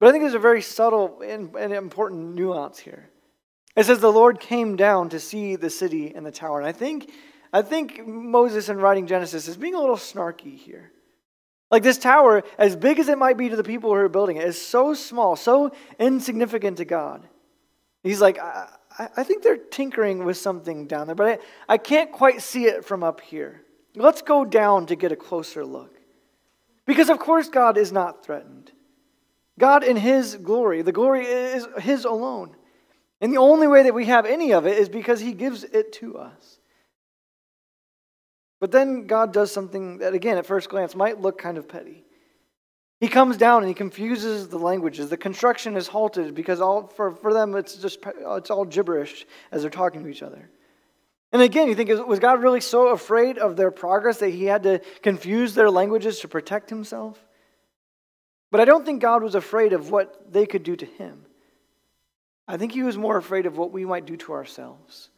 But 0.00 0.08
I 0.08 0.12
think 0.12 0.24
there's 0.24 0.34
a 0.34 0.38
very 0.38 0.62
subtle 0.62 1.20
and, 1.22 1.54
and 1.54 1.72
important 1.72 2.34
nuance 2.34 2.78
here. 2.78 3.10
It 3.76 3.86
says 3.86 3.98
the 4.00 4.12
Lord 4.12 4.38
came 4.40 4.76
down 4.76 5.08
to 5.10 5.20
see 5.20 5.56
the 5.56 5.70
city 5.70 6.14
and 6.14 6.24
the 6.24 6.30
tower. 6.30 6.58
And 6.58 6.66
I 6.66 6.72
think, 6.72 7.10
I 7.52 7.62
think 7.62 8.06
Moses 8.06 8.68
in 8.68 8.78
writing 8.78 9.06
Genesis 9.06 9.48
is 9.48 9.56
being 9.56 9.74
a 9.74 9.80
little 9.80 9.96
snarky 9.96 10.56
here. 10.56 10.92
Like 11.70 11.82
this 11.82 11.98
tower, 11.98 12.44
as 12.56 12.76
big 12.76 13.00
as 13.00 13.08
it 13.08 13.18
might 13.18 13.36
be 13.36 13.48
to 13.48 13.56
the 13.56 13.64
people 13.64 13.90
who 13.90 13.96
are 13.96 14.08
building 14.08 14.36
it, 14.36 14.46
is 14.46 14.60
so 14.60 14.94
small, 14.94 15.34
so 15.34 15.72
insignificant 15.98 16.76
to 16.76 16.84
God. 16.84 17.26
He's 18.04 18.20
like, 18.20 18.38
I, 18.38 18.68
I 18.98 19.24
think 19.24 19.42
they're 19.42 19.56
tinkering 19.56 20.24
with 20.24 20.36
something 20.36 20.86
down 20.86 21.06
there, 21.06 21.16
but 21.16 21.40
I, 21.68 21.74
I 21.74 21.78
can't 21.78 22.12
quite 22.12 22.42
see 22.42 22.66
it 22.66 22.84
from 22.84 23.02
up 23.02 23.20
here. 23.20 23.62
Let's 23.96 24.22
go 24.22 24.44
down 24.44 24.86
to 24.86 24.96
get 24.96 25.10
a 25.10 25.16
closer 25.16 25.64
look. 25.64 25.96
Because, 26.86 27.08
of 27.08 27.18
course, 27.18 27.48
God 27.48 27.78
is 27.78 27.92
not 27.92 28.24
threatened. 28.24 28.70
God, 29.58 29.84
in 29.84 29.96
His 29.96 30.36
glory, 30.36 30.82
the 30.82 30.92
glory 30.92 31.24
is 31.24 31.66
His 31.80 32.04
alone. 32.04 32.54
And 33.24 33.32
the 33.32 33.38
only 33.38 33.66
way 33.66 33.84
that 33.84 33.94
we 33.94 34.04
have 34.04 34.26
any 34.26 34.52
of 34.52 34.66
it 34.66 34.76
is 34.76 34.90
because 34.90 35.18
He 35.18 35.32
gives 35.32 35.64
it 35.64 35.94
to 35.94 36.18
us. 36.18 36.58
But 38.60 38.70
then 38.70 39.06
God 39.06 39.32
does 39.32 39.50
something 39.50 39.98
that, 39.98 40.12
again, 40.12 40.36
at 40.36 40.44
first 40.44 40.68
glance 40.68 40.94
might 40.94 41.22
look 41.22 41.38
kind 41.38 41.56
of 41.56 41.66
petty. 41.66 42.04
He 43.00 43.08
comes 43.08 43.38
down 43.38 43.62
and 43.62 43.68
he 43.68 43.74
confuses 43.74 44.48
the 44.48 44.58
languages. 44.58 45.08
The 45.08 45.16
construction 45.16 45.74
is 45.74 45.88
halted 45.88 46.34
because 46.34 46.60
all, 46.60 46.88
for, 46.88 47.14
for 47.14 47.32
them 47.32 47.54
it's 47.54 47.76
just 47.76 48.00
it's 48.04 48.50
all 48.50 48.66
gibberish 48.66 49.24
as 49.50 49.62
they're 49.62 49.70
talking 49.70 50.04
to 50.04 50.10
each 50.10 50.22
other. 50.22 50.50
And 51.32 51.40
again, 51.40 51.68
you 51.68 51.74
think, 51.74 51.88
was 52.06 52.18
God 52.18 52.42
really 52.42 52.60
so 52.60 52.88
afraid 52.88 53.38
of 53.38 53.56
their 53.56 53.70
progress 53.70 54.18
that 54.18 54.34
he 54.34 54.44
had 54.44 54.64
to 54.64 54.82
confuse 55.02 55.54
their 55.54 55.70
languages 55.70 56.20
to 56.20 56.28
protect 56.28 56.68
himself? 56.68 57.24
But 58.50 58.60
I 58.60 58.66
don't 58.66 58.84
think 58.84 59.00
God 59.00 59.22
was 59.22 59.34
afraid 59.34 59.72
of 59.72 59.90
what 59.90 60.30
they 60.30 60.44
could 60.44 60.62
do 60.62 60.76
to 60.76 60.84
him. 60.84 61.24
I 62.46 62.56
think 62.56 62.72
he 62.72 62.82
was 62.82 62.98
more 62.98 63.16
afraid 63.16 63.46
of 63.46 63.56
what 63.56 63.72
we 63.72 63.84
might 63.84 64.06
do 64.06 64.16
to 64.18 64.32
ourselves. 64.32 65.10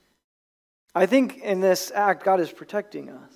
I 0.95 1.07
think 1.07 1.39
in 1.39 1.61
this 1.61 1.91
act, 1.95 2.25
God 2.25 2.41
is 2.41 2.51
protecting 2.51 3.11
us. 3.11 3.33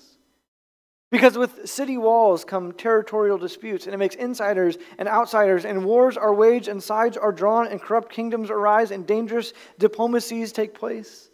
Because 1.10 1.36
with 1.36 1.68
city 1.68 1.98
walls 1.98 2.44
come 2.44 2.72
territorial 2.72 3.36
disputes, 3.36 3.86
and 3.86 3.94
it 3.94 3.98
makes 3.98 4.14
insiders 4.14 4.78
and 4.96 5.08
outsiders, 5.08 5.64
and 5.64 5.84
wars 5.84 6.16
are 6.16 6.32
waged, 6.32 6.68
and 6.68 6.80
sides 6.80 7.16
are 7.16 7.32
drawn, 7.32 7.66
and 7.66 7.82
corrupt 7.82 8.12
kingdoms 8.12 8.48
arise, 8.48 8.92
and 8.92 9.06
dangerous 9.06 9.52
diplomacies 9.78 10.52
take 10.52 10.72
place. 10.72 11.28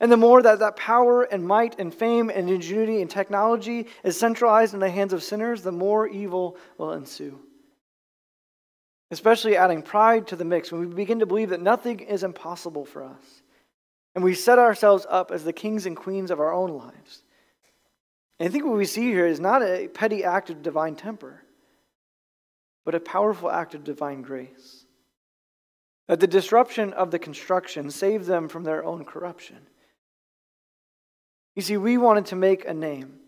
And 0.00 0.10
the 0.10 0.16
more 0.16 0.42
that 0.42 0.58
that 0.58 0.74
power 0.74 1.22
and 1.22 1.46
might 1.46 1.78
and 1.78 1.94
fame 1.94 2.28
and 2.28 2.50
ingenuity 2.50 3.00
and 3.00 3.08
technology 3.08 3.86
is 4.02 4.18
centralized 4.18 4.74
in 4.74 4.80
the 4.80 4.90
hands 4.90 5.12
of 5.12 5.22
sinners, 5.22 5.62
the 5.62 5.70
more 5.70 6.08
evil 6.08 6.56
will 6.76 6.92
ensue 6.92 7.38
especially 9.12 9.58
adding 9.58 9.82
pride 9.82 10.26
to 10.26 10.36
the 10.36 10.44
mix 10.44 10.72
when 10.72 10.80
we 10.80 10.94
begin 10.94 11.18
to 11.18 11.26
believe 11.26 11.50
that 11.50 11.60
nothing 11.60 12.00
is 12.00 12.24
impossible 12.24 12.86
for 12.86 13.04
us. 13.04 13.42
And 14.14 14.24
we 14.24 14.34
set 14.34 14.58
ourselves 14.58 15.06
up 15.08 15.30
as 15.30 15.44
the 15.44 15.52
kings 15.52 15.84
and 15.84 15.94
queens 15.94 16.30
of 16.30 16.40
our 16.40 16.52
own 16.52 16.70
lives. 16.70 17.22
And 18.40 18.48
I 18.48 18.50
think 18.50 18.64
what 18.64 18.76
we 18.76 18.86
see 18.86 19.02
here 19.02 19.26
is 19.26 19.38
not 19.38 19.62
a 19.62 19.88
petty 19.88 20.24
act 20.24 20.48
of 20.48 20.62
divine 20.62 20.96
temper, 20.96 21.42
but 22.86 22.94
a 22.94 23.00
powerful 23.00 23.50
act 23.50 23.74
of 23.74 23.84
divine 23.84 24.22
grace. 24.22 24.86
That 26.08 26.18
the 26.18 26.26
disruption 26.26 26.94
of 26.94 27.10
the 27.10 27.18
construction 27.18 27.90
saved 27.90 28.24
them 28.24 28.48
from 28.48 28.64
their 28.64 28.82
own 28.82 29.04
corruption. 29.04 29.58
You 31.54 31.60
see, 31.60 31.76
we 31.76 31.98
wanted 31.98 32.26
to 32.26 32.36
make 32.36 32.64
a 32.64 32.72
name. 32.72 33.20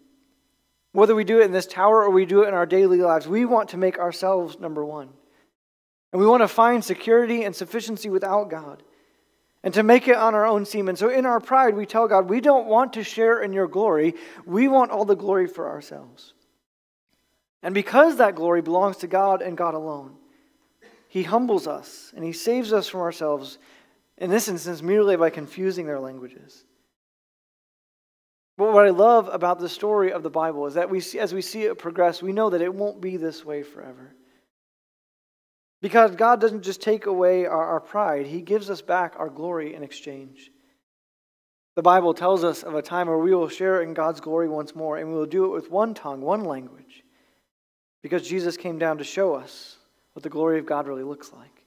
Whether 0.92 1.14
we 1.14 1.24
do 1.24 1.40
it 1.40 1.44
in 1.44 1.52
this 1.52 1.66
tower 1.66 2.02
or 2.02 2.10
we 2.10 2.24
do 2.24 2.44
it 2.44 2.48
in 2.48 2.54
our 2.54 2.66
daily 2.66 2.98
lives, 2.98 3.28
we 3.28 3.44
want 3.44 3.68
to 3.70 3.76
make 3.76 3.98
ourselves 3.98 4.58
number 4.58 4.82
one. 4.82 5.10
And 6.14 6.20
we 6.20 6.28
want 6.28 6.42
to 6.42 6.48
find 6.48 6.84
security 6.84 7.42
and 7.42 7.56
sufficiency 7.56 8.08
without 8.08 8.48
God 8.48 8.84
and 9.64 9.74
to 9.74 9.82
make 9.82 10.06
it 10.06 10.14
on 10.14 10.32
our 10.32 10.46
own 10.46 10.64
seam. 10.64 10.88
And 10.88 10.96
so 10.96 11.08
in 11.08 11.26
our 11.26 11.40
pride, 11.40 11.74
we 11.74 11.86
tell 11.86 12.06
God, 12.06 12.30
we 12.30 12.40
don't 12.40 12.68
want 12.68 12.92
to 12.92 13.02
share 13.02 13.42
in 13.42 13.52
your 13.52 13.66
glory. 13.66 14.14
We 14.46 14.68
want 14.68 14.92
all 14.92 15.04
the 15.04 15.16
glory 15.16 15.48
for 15.48 15.68
ourselves. 15.68 16.32
And 17.64 17.74
because 17.74 18.18
that 18.18 18.36
glory 18.36 18.62
belongs 18.62 18.98
to 18.98 19.08
God 19.08 19.42
and 19.42 19.56
God 19.56 19.74
alone, 19.74 20.14
He 21.08 21.24
humbles 21.24 21.66
us 21.66 22.12
and 22.14 22.24
He 22.24 22.32
saves 22.32 22.72
us 22.72 22.86
from 22.86 23.00
ourselves, 23.00 23.58
in 24.16 24.30
this 24.30 24.46
instance, 24.46 24.82
merely 24.82 25.16
by 25.16 25.30
confusing 25.30 25.84
their 25.84 25.98
languages. 25.98 26.64
But 28.56 28.72
what 28.72 28.86
I 28.86 28.90
love 28.90 29.28
about 29.32 29.58
the 29.58 29.68
story 29.68 30.12
of 30.12 30.22
the 30.22 30.30
Bible 30.30 30.66
is 30.66 30.74
that 30.74 30.90
we 30.90 31.00
see, 31.00 31.18
as 31.18 31.34
we 31.34 31.42
see 31.42 31.64
it 31.64 31.76
progress, 31.76 32.22
we 32.22 32.30
know 32.30 32.50
that 32.50 32.62
it 32.62 32.72
won't 32.72 33.00
be 33.00 33.16
this 33.16 33.44
way 33.44 33.64
forever. 33.64 34.14
Because 35.84 36.16
God 36.16 36.40
doesn't 36.40 36.62
just 36.62 36.80
take 36.80 37.04
away 37.04 37.44
our, 37.44 37.62
our 37.62 37.80
pride, 37.80 38.24
He 38.24 38.40
gives 38.40 38.70
us 38.70 38.80
back 38.80 39.16
our 39.18 39.28
glory 39.28 39.74
in 39.74 39.82
exchange. 39.82 40.50
The 41.76 41.82
Bible 41.82 42.14
tells 42.14 42.42
us 42.42 42.62
of 42.62 42.74
a 42.74 42.80
time 42.80 43.06
where 43.06 43.18
we 43.18 43.34
will 43.34 43.50
share 43.50 43.82
in 43.82 43.92
God's 43.92 44.22
glory 44.22 44.48
once 44.48 44.74
more, 44.74 44.96
and 44.96 45.10
we 45.10 45.14
will 45.14 45.26
do 45.26 45.44
it 45.44 45.52
with 45.52 45.70
one 45.70 45.92
tongue, 45.92 46.22
one 46.22 46.44
language, 46.44 47.04
because 48.02 48.26
Jesus 48.26 48.56
came 48.56 48.78
down 48.78 48.96
to 48.96 49.04
show 49.04 49.34
us 49.34 49.76
what 50.14 50.22
the 50.22 50.30
glory 50.30 50.58
of 50.58 50.64
God 50.64 50.88
really 50.88 51.02
looks 51.02 51.34
like. 51.34 51.66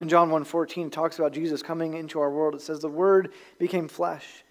In 0.00 0.08
John 0.08 0.30
1:14 0.30 0.90
talks 0.90 1.20
about 1.20 1.32
Jesus 1.32 1.62
coming 1.62 1.94
into 1.94 2.18
our 2.18 2.32
world. 2.32 2.56
It 2.56 2.62
says 2.62 2.80
the 2.80 2.88
word 2.88 3.32
became 3.60 3.86
flesh 3.86 4.42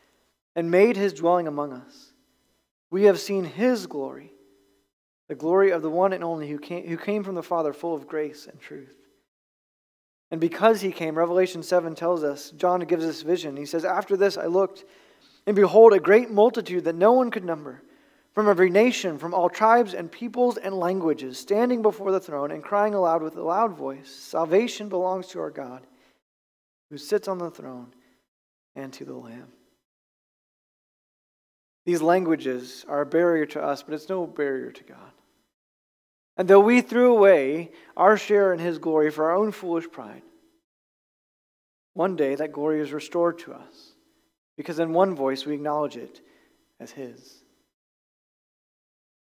and 0.55 0.71
made 0.71 0.95
his 0.95 1.11
dwelling 1.11 1.49
among 1.49 1.73
us. 1.73 2.13
We 2.91 3.03
have 3.03 3.19
seen 3.19 3.43
his 3.43 3.87
glory, 3.87 4.31
the 5.27 5.35
glory 5.35 5.71
of 5.71 5.81
the 5.81 5.89
one 5.89 6.13
and 6.13 6.23
only 6.23 6.49
who 6.49 6.57
came, 6.57 6.87
who 6.87 6.97
came 6.97 7.23
from 7.23 7.35
the 7.35 7.43
Father, 7.43 7.73
full 7.73 7.93
of 7.93 8.07
grace 8.07 8.47
and 8.47 8.59
truth. 8.59 8.95
And 10.31 10.41
because 10.41 10.81
he 10.81 10.91
came, 10.91 11.17
Revelation 11.17 11.63
7 11.63 11.95
tells 11.95 12.23
us, 12.23 12.51
John 12.51 12.81
gives 12.81 13.05
us 13.05 13.21
vision. 13.21 13.55
He 13.55 13.65
says, 13.65 13.85
After 13.85 14.17
this 14.17 14.37
I 14.37 14.45
looked, 14.45 14.83
and 15.45 15.55
behold, 15.55 15.93
a 15.93 15.99
great 15.99 16.29
multitude 16.29 16.83
that 16.83 16.95
no 16.95 17.13
one 17.13 17.31
could 17.31 17.45
number, 17.45 17.81
from 18.33 18.49
every 18.49 18.69
nation, 18.69 19.17
from 19.17 19.33
all 19.33 19.49
tribes 19.49 19.93
and 19.93 20.11
peoples 20.11 20.57
and 20.57 20.75
languages, 20.75 21.39
standing 21.39 21.81
before 21.81 22.11
the 22.11 22.19
throne 22.19 22.51
and 22.51 22.63
crying 22.63 22.93
aloud 22.93 23.23
with 23.23 23.35
a 23.37 23.41
loud 23.41 23.75
voice 23.75 24.09
Salvation 24.09 24.89
belongs 24.89 25.27
to 25.27 25.39
our 25.39 25.49
God, 25.49 25.87
who 26.89 26.97
sits 26.97 27.27
on 27.27 27.37
the 27.37 27.49
throne, 27.49 27.93
and 28.75 28.91
to 28.93 29.05
the 29.05 29.15
Lamb. 29.15 29.51
These 31.87 32.01
languages 32.01 32.83
are 32.89 32.99
a 32.99 33.05
barrier 33.05 33.45
to 33.45 33.63
us, 33.63 33.81
but 33.81 33.93
it's 33.93 34.09
no 34.09 34.27
barrier 34.27 34.73
to 34.73 34.83
God. 34.83 35.13
And 36.35 36.45
though 36.45 36.59
we 36.59 36.81
threw 36.81 37.15
away 37.15 37.71
our 37.95 38.17
share 38.17 38.51
in 38.51 38.59
his 38.59 38.77
glory 38.77 39.09
for 39.09 39.31
our 39.31 39.37
own 39.37 39.53
foolish 39.53 39.89
pride, 39.89 40.21
one 41.93 42.17
day 42.17 42.35
that 42.35 42.51
glory 42.51 42.81
is 42.81 42.91
restored 42.91 43.39
to 43.39 43.53
us 43.53 43.93
because 44.57 44.79
in 44.79 44.91
one 44.91 45.15
voice 45.15 45.45
we 45.45 45.53
acknowledge 45.53 45.95
it 45.95 46.19
as 46.77 46.91
his. 46.91 47.41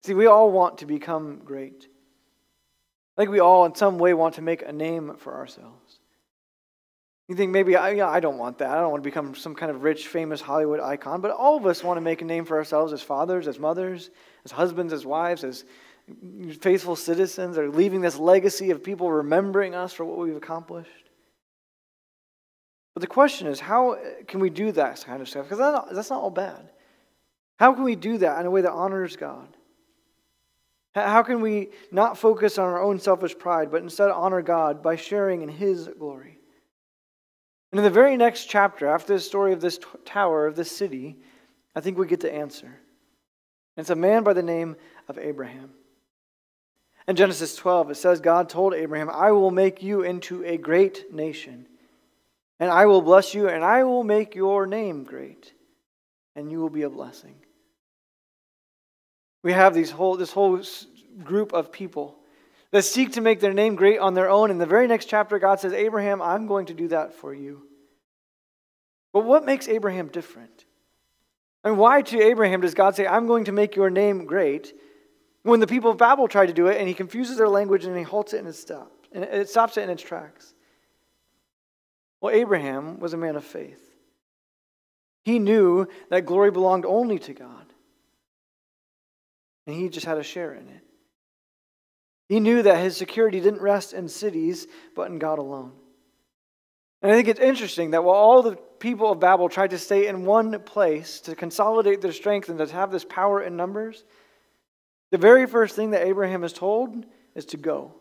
See, 0.03 0.13
we 0.13 0.25
all 0.25 0.51
want 0.51 0.79
to 0.79 0.85
become 0.85 1.39
great. 1.45 1.87
I 3.17 3.21
think 3.21 3.31
we 3.31 3.39
all, 3.39 3.63
in 3.63 3.73
some 3.73 3.99
way, 3.99 4.13
want 4.13 4.35
to 4.35 4.41
make 4.41 4.63
a 4.63 4.73
name 4.73 5.15
for 5.17 5.33
ourselves. 5.33 5.88
You 7.29 7.35
think 7.35 7.51
maybe 7.51 7.75
I, 7.75 7.91
yeah, 7.91 8.09
I 8.09 8.19
don't 8.19 8.39
want 8.39 8.57
that. 8.57 8.71
I 8.71 8.81
don't 8.81 8.89
want 8.89 9.03
to 9.03 9.07
become 9.07 9.35
some 9.35 9.53
kind 9.53 9.69
of 9.69 9.83
rich, 9.83 10.07
famous 10.07 10.41
Hollywood 10.41 10.79
icon, 10.79 11.21
but 11.21 11.29
all 11.29 11.57
of 11.57 11.67
us 11.67 11.83
want 11.83 11.97
to 11.97 12.01
make 12.01 12.23
a 12.23 12.25
name 12.25 12.43
for 12.43 12.57
ourselves 12.57 12.91
as 12.91 13.03
fathers, 13.03 13.47
as 13.47 13.59
mothers, 13.59 14.09
as 14.45 14.51
husbands, 14.51 14.91
as 14.91 15.05
wives, 15.05 15.43
as 15.43 15.63
faithful 16.59 16.95
citizens 16.95 17.59
are 17.59 17.69
leaving 17.69 18.01
this 18.01 18.17
legacy 18.17 18.71
of 18.71 18.83
people 18.83 19.11
remembering 19.11 19.75
us 19.75 19.93
for 19.93 20.05
what 20.05 20.17
we've 20.17 20.35
accomplished. 20.35 20.89
But 22.95 23.01
the 23.01 23.07
question 23.07 23.45
is, 23.45 23.59
how 23.59 23.91
uh, 23.91 23.99
can 24.27 24.39
we 24.39 24.49
do 24.49 24.71
that 24.71 25.03
kind 25.05 25.21
of 25.21 25.29
stuff? 25.29 25.47
Because 25.47 25.85
that's 25.93 26.09
not 26.09 26.23
all 26.23 26.31
bad. 26.31 26.71
How 27.59 27.73
can 27.73 27.83
we 27.83 27.95
do 27.95 28.17
that 28.17 28.39
in 28.39 28.47
a 28.47 28.51
way 28.51 28.61
that 28.61 28.71
honors 28.71 29.15
God? 29.15 29.55
How 30.95 31.21
can 31.21 31.41
we 31.41 31.69
not 31.91 32.17
focus 32.17 32.57
on 32.57 32.65
our 32.65 32.81
own 32.81 32.97
selfish 32.97 33.37
pride, 33.37 33.69
but 33.69 33.83
instead 33.83 34.09
honor 34.09 34.41
God 34.41 34.81
by 34.81 34.95
sharing 34.95 35.43
in 35.43 35.49
His 35.49 35.87
glory? 35.99 36.38
And 37.71 37.79
in 37.79 37.83
the 37.83 37.89
very 37.89 38.17
next 38.17 38.45
chapter, 38.45 38.87
after 38.87 39.13
the 39.13 39.19
story 39.19 39.53
of 39.53 39.61
this 39.61 39.77
t- 39.77 39.85
tower, 40.05 40.47
of 40.47 40.55
this 40.55 40.71
city, 40.71 41.17
I 41.75 41.81
think 41.81 41.97
we 41.97 42.07
get 42.07 42.19
the 42.19 42.33
answer. 42.33 42.65
And 42.65 43.83
it's 43.83 43.91
a 43.91 43.95
man 43.95 44.23
by 44.23 44.33
the 44.33 44.43
name 44.43 44.75
of 45.07 45.19
Abraham. 45.19 45.71
In 47.07 47.15
Genesis 47.15 47.55
12, 47.55 47.91
it 47.91 47.95
says, 47.95 48.21
God 48.21 48.49
told 48.49 48.73
Abraham, 48.73 49.09
I 49.09 49.31
will 49.31 49.51
make 49.51 49.81
you 49.81 50.01
into 50.01 50.43
a 50.43 50.57
great 50.57 51.13
nation, 51.13 51.67
and 52.59 52.69
I 52.69 52.85
will 52.85 53.01
bless 53.01 53.33
you, 53.33 53.47
and 53.47 53.63
I 53.63 53.83
will 53.83 54.03
make 54.03 54.35
your 54.35 54.65
name 54.65 55.03
great, 55.03 55.53
and 56.35 56.51
you 56.51 56.59
will 56.59 56.69
be 56.69 56.83
a 56.83 56.89
blessing. 56.89 57.35
We 59.43 59.53
have 59.53 59.73
these 59.73 59.91
whole, 59.91 60.17
this 60.17 60.31
whole 60.31 60.61
group 61.23 61.53
of 61.53 61.71
people 61.71 62.19
that 62.71 62.83
seek 62.83 63.13
to 63.13 63.21
make 63.21 63.39
their 63.39 63.53
name 63.53 63.75
great 63.75 63.99
on 63.99 64.13
their 64.13 64.29
own. 64.29 64.51
In 64.51 64.57
the 64.57 64.65
very 64.65 64.87
next 64.87 65.05
chapter, 65.05 65.39
God 65.39 65.59
says, 65.59 65.73
Abraham, 65.73 66.21
I'm 66.21 66.47
going 66.47 66.67
to 66.67 66.73
do 66.73 66.87
that 66.89 67.13
for 67.13 67.33
you. 67.33 67.63
But 69.11 69.25
what 69.25 69.45
makes 69.45 69.67
Abraham 69.67 70.07
different? 70.07 70.65
And 71.63 71.77
why 71.77 72.01
to 72.03 72.21
Abraham 72.21 72.61
does 72.61 72.73
God 72.73 72.95
say, 72.95 73.07
I'm 73.07 73.27
going 73.27 73.45
to 73.45 73.51
make 73.51 73.75
your 73.75 73.89
name 73.89 74.25
great? 74.25 74.73
When 75.43 75.59
the 75.59 75.67
people 75.67 75.91
of 75.91 75.97
Babel 75.97 76.27
tried 76.27 76.47
to 76.47 76.53
do 76.53 76.67
it, 76.67 76.77
and 76.77 76.87
he 76.87 76.93
confuses 76.93 77.37
their 77.37 77.49
language 77.49 77.85
and 77.85 77.97
he 77.97 78.03
halts 78.03 78.33
it 78.33 78.39
and 78.39 78.47
it 78.47 78.55
stops. 78.55 79.07
And 79.11 79.23
it 79.23 79.49
stops 79.49 79.77
it 79.77 79.83
in 79.83 79.89
its 79.89 80.03
tracks. 80.03 80.53
Well, 82.21 82.33
Abraham 82.33 82.99
was 82.99 83.13
a 83.13 83.17
man 83.17 83.35
of 83.35 83.43
faith. 83.43 83.81
He 85.23 85.39
knew 85.39 85.87
that 86.09 86.25
glory 86.25 86.51
belonged 86.51 86.85
only 86.85 87.17
to 87.19 87.33
God. 87.33 87.65
And 89.65 89.75
he 89.75 89.89
just 89.89 90.05
had 90.05 90.17
a 90.17 90.23
share 90.23 90.53
in 90.53 90.67
it. 90.67 90.83
He 92.29 92.39
knew 92.39 92.61
that 92.61 92.77
his 92.77 92.95
security 92.95 93.41
didn't 93.41 93.61
rest 93.61 93.91
in 93.91 94.07
cities, 94.07 94.67
but 94.95 95.09
in 95.09 95.17
God 95.17 95.39
alone. 95.39 95.73
And 97.01 97.11
I 97.11 97.15
think 97.15 97.27
it's 97.27 97.39
interesting 97.39 97.91
that 97.91 98.03
while 98.03 98.15
all 98.15 98.43
the 98.43 98.55
people 98.55 99.11
of 99.11 99.19
Babel 99.19 99.49
tried 99.49 99.71
to 99.71 99.79
stay 99.79 100.07
in 100.07 100.25
one 100.25 100.59
place 100.61 101.21
to 101.21 101.35
consolidate 101.35 102.01
their 102.01 102.11
strength 102.11 102.49
and 102.49 102.59
to 102.59 102.67
have 102.67 102.91
this 102.91 103.05
power 103.05 103.41
in 103.41 103.57
numbers, 103.57 104.03
the 105.11 105.17
very 105.17 105.47
first 105.47 105.75
thing 105.75 105.91
that 105.91 106.05
Abraham 106.05 106.43
is 106.43 106.53
told 106.53 107.03
is 107.35 107.45
to 107.45 107.57
go. 107.57 107.95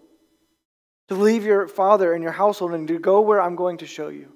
To 1.08 1.14
leave 1.14 1.44
your 1.44 1.66
father 1.66 2.12
and 2.12 2.22
your 2.22 2.32
household 2.32 2.74
and 2.74 2.86
to 2.88 2.98
go 2.98 3.22
where 3.22 3.40
I'm 3.40 3.56
going 3.56 3.78
to 3.78 3.86
show 3.86 4.08
you. 4.08 4.32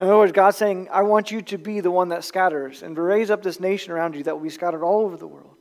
In 0.00 0.08
other 0.08 0.18
words, 0.18 0.32
God's 0.32 0.56
saying, 0.56 0.88
I 0.90 1.02
want 1.02 1.30
you 1.30 1.42
to 1.42 1.58
be 1.58 1.80
the 1.80 1.92
one 1.92 2.08
that 2.08 2.24
scatters 2.24 2.82
and 2.82 2.96
to 2.96 3.02
raise 3.02 3.30
up 3.30 3.42
this 3.42 3.60
nation 3.60 3.92
around 3.92 4.16
you 4.16 4.24
that 4.24 4.34
will 4.34 4.42
be 4.42 4.50
scattered 4.50 4.82
all 4.82 5.04
over 5.04 5.16
the 5.16 5.28
world. 5.28 5.55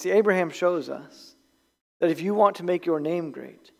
See, 0.00 0.12
Abraham 0.12 0.48
shows 0.48 0.88
us 0.88 1.36
that 2.00 2.08
if 2.08 2.22
you 2.22 2.32
want 2.32 2.56
to 2.56 2.64
make 2.64 2.86
your 2.86 3.00
name 3.00 3.32
great, 3.32 3.70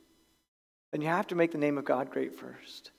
then 0.92 1.00
you 1.00 1.08
have 1.08 1.28
to 1.28 1.34
make 1.34 1.50
the 1.50 1.56
name 1.56 1.78
of 1.78 1.86
God 1.86 2.10
great 2.10 2.38
first. 2.38 2.90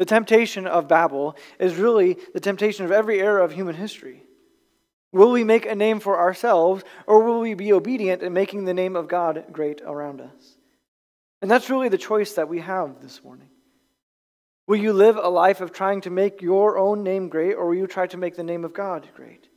The 0.00 0.04
temptation 0.04 0.66
of 0.66 0.88
Babel 0.88 1.36
is 1.60 1.76
really 1.76 2.16
the 2.34 2.40
temptation 2.40 2.84
of 2.84 2.90
every 2.90 3.20
era 3.20 3.44
of 3.44 3.52
human 3.52 3.76
history. 3.76 4.24
Will 5.12 5.30
we 5.30 5.44
make 5.44 5.66
a 5.66 5.76
name 5.76 6.00
for 6.00 6.18
ourselves, 6.18 6.82
or 7.06 7.22
will 7.22 7.38
we 7.38 7.54
be 7.54 7.72
obedient 7.72 8.24
in 8.24 8.32
making 8.32 8.64
the 8.64 8.74
name 8.74 8.96
of 8.96 9.06
God 9.06 9.44
great 9.52 9.80
around 9.80 10.20
us? 10.20 10.56
And 11.42 11.48
that's 11.48 11.70
really 11.70 11.90
the 11.90 11.96
choice 11.96 12.32
that 12.32 12.48
we 12.48 12.58
have 12.58 13.00
this 13.00 13.22
morning. 13.22 13.50
Will 14.66 14.78
you 14.78 14.92
live 14.92 15.16
a 15.16 15.28
life 15.28 15.60
of 15.60 15.70
trying 15.70 16.00
to 16.00 16.10
make 16.10 16.42
your 16.42 16.76
own 16.76 17.04
name 17.04 17.28
great, 17.28 17.54
or 17.54 17.68
will 17.68 17.76
you 17.76 17.86
try 17.86 18.08
to 18.08 18.16
make 18.16 18.34
the 18.34 18.42
name 18.42 18.64
of 18.64 18.74
God 18.74 19.08
great? 19.14 19.47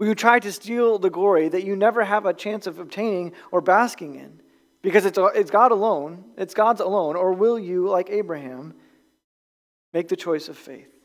Will 0.00 0.08
you 0.08 0.16
try 0.16 0.40
to 0.40 0.50
steal 0.50 0.98
the 0.98 1.10
glory 1.10 1.48
that 1.48 1.62
you 1.62 1.76
never 1.76 2.02
have 2.02 2.26
a 2.26 2.34
chance 2.34 2.66
of 2.66 2.80
obtaining 2.80 3.34
or 3.52 3.60
basking 3.60 4.16
in? 4.16 4.40
Because 4.82 5.04
it's, 5.04 5.18
it's 5.36 5.52
God 5.52 5.70
alone, 5.70 6.24
it's 6.36 6.54
God's 6.54 6.80
alone, 6.80 7.14
or 7.14 7.32
will 7.34 7.58
you, 7.58 7.86
like 7.86 8.10
Abraham, 8.10 8.74
make 9.92 10.08
the 10.08 10.16
choice 10.16 10.48
of 10.48 10.58
faith? 10.58 11.00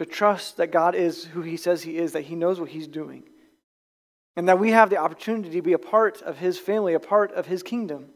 to 0.00 0.06
trust 0.06 0.56
that 0.56 0.72
God 0.72 0.94
is 0.94 1.26
who 1.26 1.42
He 1.42 1.58
says 1.58 1.82
He 1.82 1.98
is, 1.98 2.12
that 2.12 2.22
He 2.22 2.34
knows 2.34 2.58
what 2.58 2.70
He's 2.70 2.86
doing, 2.86 3.22
and 4.34 4.48
that 4.48 4.58
we 4.58 4.70
have 4.70 4.88
the 4.88 4.96
opportunity 4.96 5.50
to 5.50 5.60
be 5.60 5.74
a 5.74 5.78
part 5.78 6.22
of 6.22 6.38
His 6.38 6.58
family, 6.58 6.94
a 6.94 6.98
part 6.98 7.30
of 7.32 7.44
His 7.44 7.62
kingdom, 7.62 8.06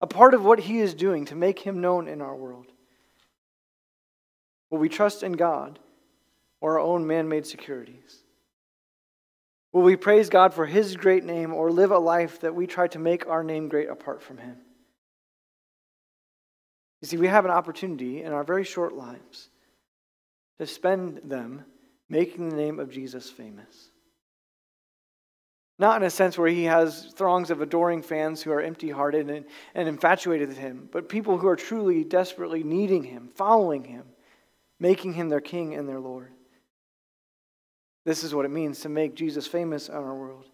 a 0.00 0.06
part 0.06 0.32
of 0.32 0.44
what 0.44 0.60
He 0.60 0.78
is 0.78 0.94
doing 0.94 1.24
to 1.24 1.34
make 1.34 1.58
Him 1.58 1.80
known 1.80 2.06
in 2.06 2.22
our 2.22 2.36
world. 2.36 2.66
Will 4.70 4.78
we 4.78 4.88
trust 4.88 5.24
in 5.24 5.32
God 5.32 5.80
or 6.60 6.74
our 6.74 6.86
own 6.86 7.04
man 7.04 7.28
made 7.28 7.46
securities? 7.46 8.22
Will 9.78 9.84
we 9.84 9.94
praise 9.94 10.28
God 10.28 10.54
for 10.54 10.66
His 10.66 10.96
great 10.96 11.22
name 11.22 11.54
or 11.54 11.70
live 11.70 11.92
a 11.92 11.98
life 12.00 12.40
that 12.40 12.52
we 12.52 12.66
try 12.66 12.88
to 12.88 12.98
make 12.98 13.28
our 13.28 13.44
name 13.44 13.68
great 13.68 13.88
apart 13.88 14.20
from 14.20 14.38
Him? 14.38 14.56
You 17.00 17.06
see, 17.06 17.16
we 17.16 17.28
have 17.28 17.44
an 17.44 17.52
opportunity 17.52 18.24
in 18.24 18.32
our 18.32 18.42
very 18.42 18.64
short 18.64 18.92
lives 18.92 19.50
to 20.58 20.66
spend 20.66 21.20
them 21.22 21.64
making 22.08 22.48
the 22.48 22.56
name 22.56 22.80
of 22.80 22.90
Jesus 22.90 23.30
famous. 23.30 23.90
Not 25.78 26.02
in 26.02 26.06
a 26.08 26.10
sense 26.10 26.36
where 26.36 26.48
he 26.48 26.64
has 26.64 27.12
throngs 27.14 27.52
of 27.52 27.60
adoring 27.60 28.02
fans 28.02 28.42
who 28.42 28.50
are 28.50 28.60
empty 28.60 28.90
hearted 28.90 29.30
and, 29.30 29.46
and 29.76 29.88
infatuated 29.88 30.48
with 30.48 30.58
him, 30.58 30.88
but 30.90 31.08
people 31.08 31.38
who 31.38 31.46
are 31.46 31.54
truly, 31.54 32.02
desperately 32.02 32.64
needing 32.64 33.04
him, 33.04 33.28
following 33.36 33.84
him, 33.84 34.06
making 34.80 35.12
him 35.12 35.28
their 35.28 35.40
king 35.40 35.76
and 35.76 35.88
their 35.88 36.00
Lord. 36.00 36.32
This 38.08 38.24
is 38.24 38.34
what 38.34 38.46
it 38.46 38.50
means 38.50 38.80
to 38.80 38.88
make 38.88 39.14
Jesus 39.14 39.46
famous 39.46 39.90
in 39.90 39.94
our 39.94 40.14
world. 40.14 40.46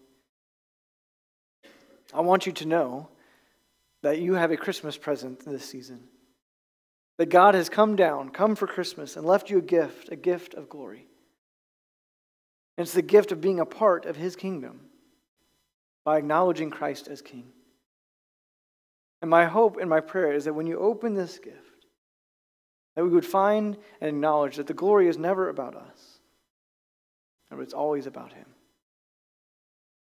I 2.13 2.19
want 2.19 2.45
you 2.45 2.51
to 2.51 2.65
know 2.65 3.07
that 4.03 4.19
you 4.19 4.33
have 4.33 4.51
a 4.51 4.57
Christmas 4.57 4.97
present 4.97 5.45
this 5.45 5.63
season. 5.63 6.01
That 7.17 7.29
God 7.29 7.55
has 7.55 7.69
come 7.69 7.95
down, 7.95 8.31
come 8.31 8.57
for 8.57 8.67
Christmas, 8.67 9.15
and 9.15 9.25
left 9.25 9.49
you 9.49 9.59
a 9.59 9.61
gift, 9.61 10.11
a 10.11 10.17
gift 10.17 10.53
of 10.53 10.67
glory. 10.67 11.07
And 12.77 12.83
it's 12.83 12.93
the 12.93 13.01
gift 13.01 13.31
of 13.31 13.39
being 13.39 13.61
a 13.61 13.65
part 13.65 14.05
of 14.05 14.17
his 14.17 14.35
kingdom 14.35 14.81
by 16.03 16.17
acknowledging 16.17 16.71
Christ 16.71 17.07
as 17.07 17.21
king. 17.21 17.53
And 19.21 19.31
my 19.31 19.45
hope 19.45 19.77
and 19.79 19.89
my 19.89 20.01
prayer 20.01 20.33
is 20.33 20.43
that 20.43 20.55
when 20.55 20.67
you 20.67 20.77
open 20.77 21.13
this 21.13 21.39
gift, 21.39 21.85
that 22.97 23.05
we 23.05 23.11
would 23.11 23.25
find 23.25 23.77
and 24.01 24.09
acknowledge 24.09 24.57
that 24.57 24.67
the 24.67 24.73
glory 24.73 25.07
is 25.07 25.17
never 25.17 25.47
about 25.47 25.77
us, 25.77 26.14
it's 27.63 27.73
always 27.73 28.07
about 28.07 28.33
him. 28.33 28.45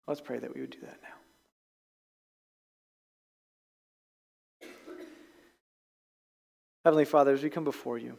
Let's 0.07 0.21
pray 0.21 0.39
that 0.39 0.55
we 0.55 0.61
would 0.61 0.71
do 0.71 0.81
that 0.83 0.99
now. 1.03 1.09
Heavenly 6.85 7.05
Father, 7.05 7.33
as 7.33 7.43
we 7.43 7.51
come 7.51 7.65
before 7.65 7.97
you, 7.97 8.17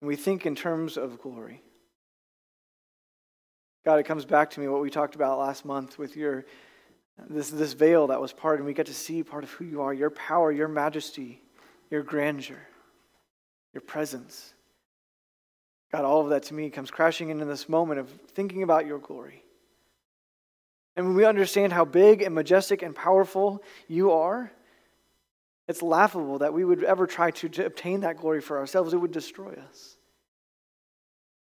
and 0.00 0.08
we 0.08 0.16
think 0.16 0.46
in 0.46 0.54
terms 0.54 0.96
of 0.96 1.20
glory, 1.20 1.62
God, 3.84 3.98
it 3.98 4.04
comes 4.04 4.24
back 4.24 4.50
to 4.50 4.60
me 4.60 4.68
what 4.68 4.80
we 4.80 4.90
talked 4.90 5.14
about 5.14 5.38
last 5.38 5.64
month 5.64 5.98
with 5.98 6.16
your 6.16 6.44
this, 7.28 7.50
this 7.50 7.72
veil 7.74 8.06
that 8.08 8.20
was 8.20 8.32
part, 8.32 8.58
and 8.58 8.66
we 8.66 8.74
get 8.74 8.86
to 8.86 8.94
see 8.94 9.22
part 9.22 9.44
of 9.44 9.50
who 9.50 9.64
you 9.64 9.82
are, 9.82 9.92
your 9.92 10.10
power, 10.10 10.50
your 10.50 10.68
majesty, 10.68 11.42
your 11.90 12.02
grandeur, 12.02 12.60
your 13.74 13.82
presence. 13.82 14.54
God, 15.92 16.04
all 16.04 16.22
of 16.22 16.30
that 16.30 16.44
to 16.44 16.54
me 16.54 16.70
comes 16.70 16.90
crashing 16.90 17.28
into 17.28 17.44
this 17.44 17.68
moment 17.68 18.00
of 18.00 18.08
thinking 18.08 18.62
about 18.62 18.86
your 18.86 18.98
glory. 18.98 19.44
And 20.96 21.06
when 21.06 21.16
we 21.16 21.24
understand 21.24 21.72
how 21.72 21.84
big 21.84 22.22
and 22.22 22.34
majestic 22.34 22.82
and 22.82 22.94
powerful 22.94 23.62
you 23.88 24.12
are, 24.12 24.50
it's 25.68 25.82
laughable 25.82 26.38
that 26.38 26.52
we 26.52 26.64
would 26.64 26.82
ever 26.82 27.06
try 27.06 27.30
to, 27.32 27.48
to 27.50 27.66
obtain 27.66 28.00
that 28.00 28.18
glory 28.18 28.40
for 28.40 28.58
ourselves. 28.58 28.92
It 28.92 28.98
would 28.98 29.12
destroy 29.12 29.52
us. 29.52 29.96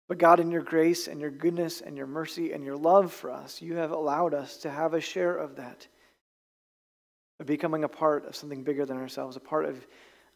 But 0.09 0.19
God, 0.19 0.41
in 0.41 0.51
your 0.51 0.63
grace 0.63 1.07
and 1.07 1.21
your 1.21 1.31
goodness 1.31 1.83
and 1.83 1.97
your 1.97 2.07
mercy 2.07 2.53
and 2.53 2.65
your 2.65 2.77
love 2.77 3.13
for 3.13 3.31
us, 3.31 3.61
you 3.61 3.77
have 3.77 3.91
allowed 3.91 4.33
us 4.33 4.57
to 4.59 4.71
have 4.71 4.95
a 4.95 5.01
share 5.01 5.37
of 5.37 5.57
that, 5.57 5.87
of 7.39 7.47
becoming 7.47 7.85
a 7.85 7.89
part 7.89 8.27
of 8.27 8.35
something 8.35 8.65
bigger 8.65 8.87
than 8.87 8.97
ourselves, 8.97 9.37
a 9.37 9.41
part 9.41 9.67
of, 9.67 9.87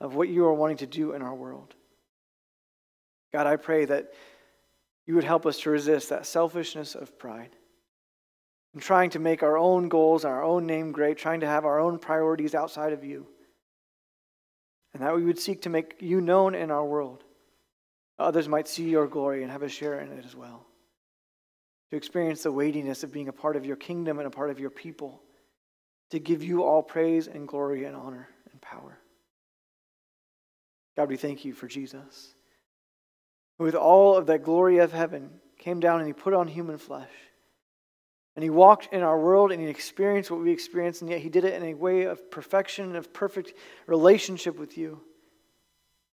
of 0.01 0.14
what 0.14 0.29
you 0.29 0.44
are 0.44 0.55
wanting 0.55 0.77
to 0.79 0.87
do 0.87 1.12
in 1.12 1.22
our 1.22 1.35
world. 1.35 1.75
God, 3.33 3.47
I 3.47 3.57
pray 3.57 3.85
that 3.87 4.12
you 5.07 5.14
would 5.14 5.25
help 5.25 5.47
us 5.47 5.61
to 5.61 5.71
resist 5.71 6.11
that 6.11 6.27
selfishness 6.27 6.95
of 6.95 7.18
pride 7.18 7.57
and 8.75 8.83
trying 8.83 9.11
to 9.11 9.18
make 9.18 9.42
our 9.42 9.59
own 9.59 9.88
goals, 9.88 10.25
and 10.25 10.33
our 10.33 10.42
own 10.42 10.66
name 10.66 10.92
great, 10.92 11.18
trying 11.18 11.40
to 11.40 11.47
have 11.47 11.64
our 11.64 11.79
own 11.79 11.99
priorities 11.99 12.55
outside 12.55 12.92
of 12.92 13.05
you 13.05 13.27
and 14.92 15.03
that 15.03 15.14
we 15.14 15.25
would 15.25 15.38
seek 15.38 15.62
to 15.62 15.71
make 15.71 15.97
you 16.01 16.21
known 16.21 16.55
in 16.55 16.71
our 16.71 16.85
world. 16.85 17.25
Others 18.18 18.49
might 18.49 18.68
see 18.68 18.88
your 18.88 19.07
glory 19.07 19.42
and 19.42 19.51
have 19.51 19.62
a 19.62 19.68
share 19.68 20.01
in 20.01 20.12
it 20.12 20.25
as 20.25 20.37
well. 20.37 20.66
To 21.90 21.97
experience 21.97 22.42
the 22.42 22.53
weightiness 22.53 23.03
of 23.03 23.12
being 23.12 23.29
a 23.29 23.33
part 23.33 23.57
of 23.57 23.66
your 23.66 23.77
kingdom 23.77 24.18
and 24.18 24.27
a 24.27 24.31
part 24.31 24.51
of 24.51 24.61
your 24.61 24.71
people. 24.71 25.23
To 26.11 26.18
give 26.18 26.42
you 26.42 26.62
all 26.62 26.83
praise 26.83 27.27
and 27.27 27.49
glory 27.49 27.85
and 27.85 27.97
honor 27.97 28.29
and 28.51 28.61
power. 28.61 28.99
God, 30.97 31.09
we 31.09 31.16
thank 31.16 31.45
you 31.45 31.55
for 31.55 31.66
Jesus, 31.66 32.35
with 33.62 33.75
all 33.75 34.16
of 34.16 34.27
that 34.27 34.42
glory 34.42 34.79
of 34.79 34.92
heaven 34.92 35.31
came 35.59 35.81
down 35.81 36.01
and 36.01 36.07
he 36.07 36.12
put 36.12 36.35
on 36.35 36.48
human 36.48 36.79
flesh. 36.79 37.11
And 38.35 38.42
he 38.42 38.51
walked 38.51 38.92
in 38.92 39.03
our 39.03 39.18
world 39.18 39.53
and 39.53 39.61
he 39.61 39.68
experienced 39.68 40.31
what 40.31 40.40
we 40.40 40.51
experienced, 40.51 41.03
and 41.03 41.11
yet 41.11 41.20
he 41.20 41.29
did 41.29 41.44
it 41.44 41.55
in 41.55 41.68
a 41.68 41.75
way 41.75 42.05
of 42.05 42.31
perfection 42.31 42.87
and 42.87 42.96
of 42.96 43.12
perfect 43.12 43.53
relationship 43.87 44.59
with 44.59 44.79
you. 44.79 45.01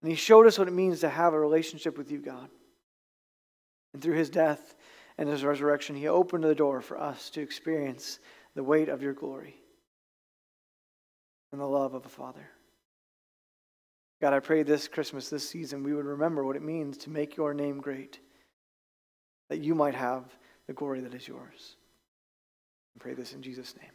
And 0.01 0.10
he 0.10 0.15
showed 0.15 0.47
us 0.47 0.58
what 0.58 0.67
it 0.67 0.73
means 0.73 1.01
to 1.01 1.10
have 1.10 1.34
a 1.34 1.39
relationship 1.39 1.97
with 1.97 2.12
you, 2.12 2.19
God. 2.19 2.49
And 3.93 4.01
through 4.01 4.15
his 4.15 4.29
death 4.29 4.75
and 5.17 5.27
his 5.27 5.43
resurrection, 5.43 5.95
he 5.95 6.08
opened 6.08 6.43
the 6.43 6.55
door 6.55 6.81
for 6.81 6.97
us 6.97 7.29
to 7.31 7.41
experience 7.41 8.19
the 8.53 8.63
weight 8.63 8.89
of 8.89 9.01
your 9.01 9.13
glory 9.13 9.55
and 11.51 11.60
the 11.60 11.65
love 11.65 11.93
of 11.93 12.05
a 12.05 12.10
Father. 12.10 12.49
God, 14.21 14.34
I 14.34 14.39
pray 14.39 14.63
this 14.63 14.88
Christmas, 14.88 15.30
this 15.30 15.47
season, 15.47 15.84
we 15.84 15.93
would 15.93 16.06
remember 16.06 16.43
what 16.43 16.56
it 16.56 16.62
means 16.62 16.97
to 16.99 17.10
make 17.10 17.36
your 17.36 17.54
name 17.54 17.80
great, 17.80 18.19
that 19.49 19.60
you 19.60 19.75
might 19.75 19.95
have 19.95 20.23
the 20.67 20.73
glory 20.73 21.01
that 21.01 21.13
is 21.13 21.28
yours. 21.28 21.75
I 22.95 22.99
pray 22.99 23.13
this 23.13 23.34
in 23.34 23.41
Jesus' 23.41 23.75
name. 23.80 23.91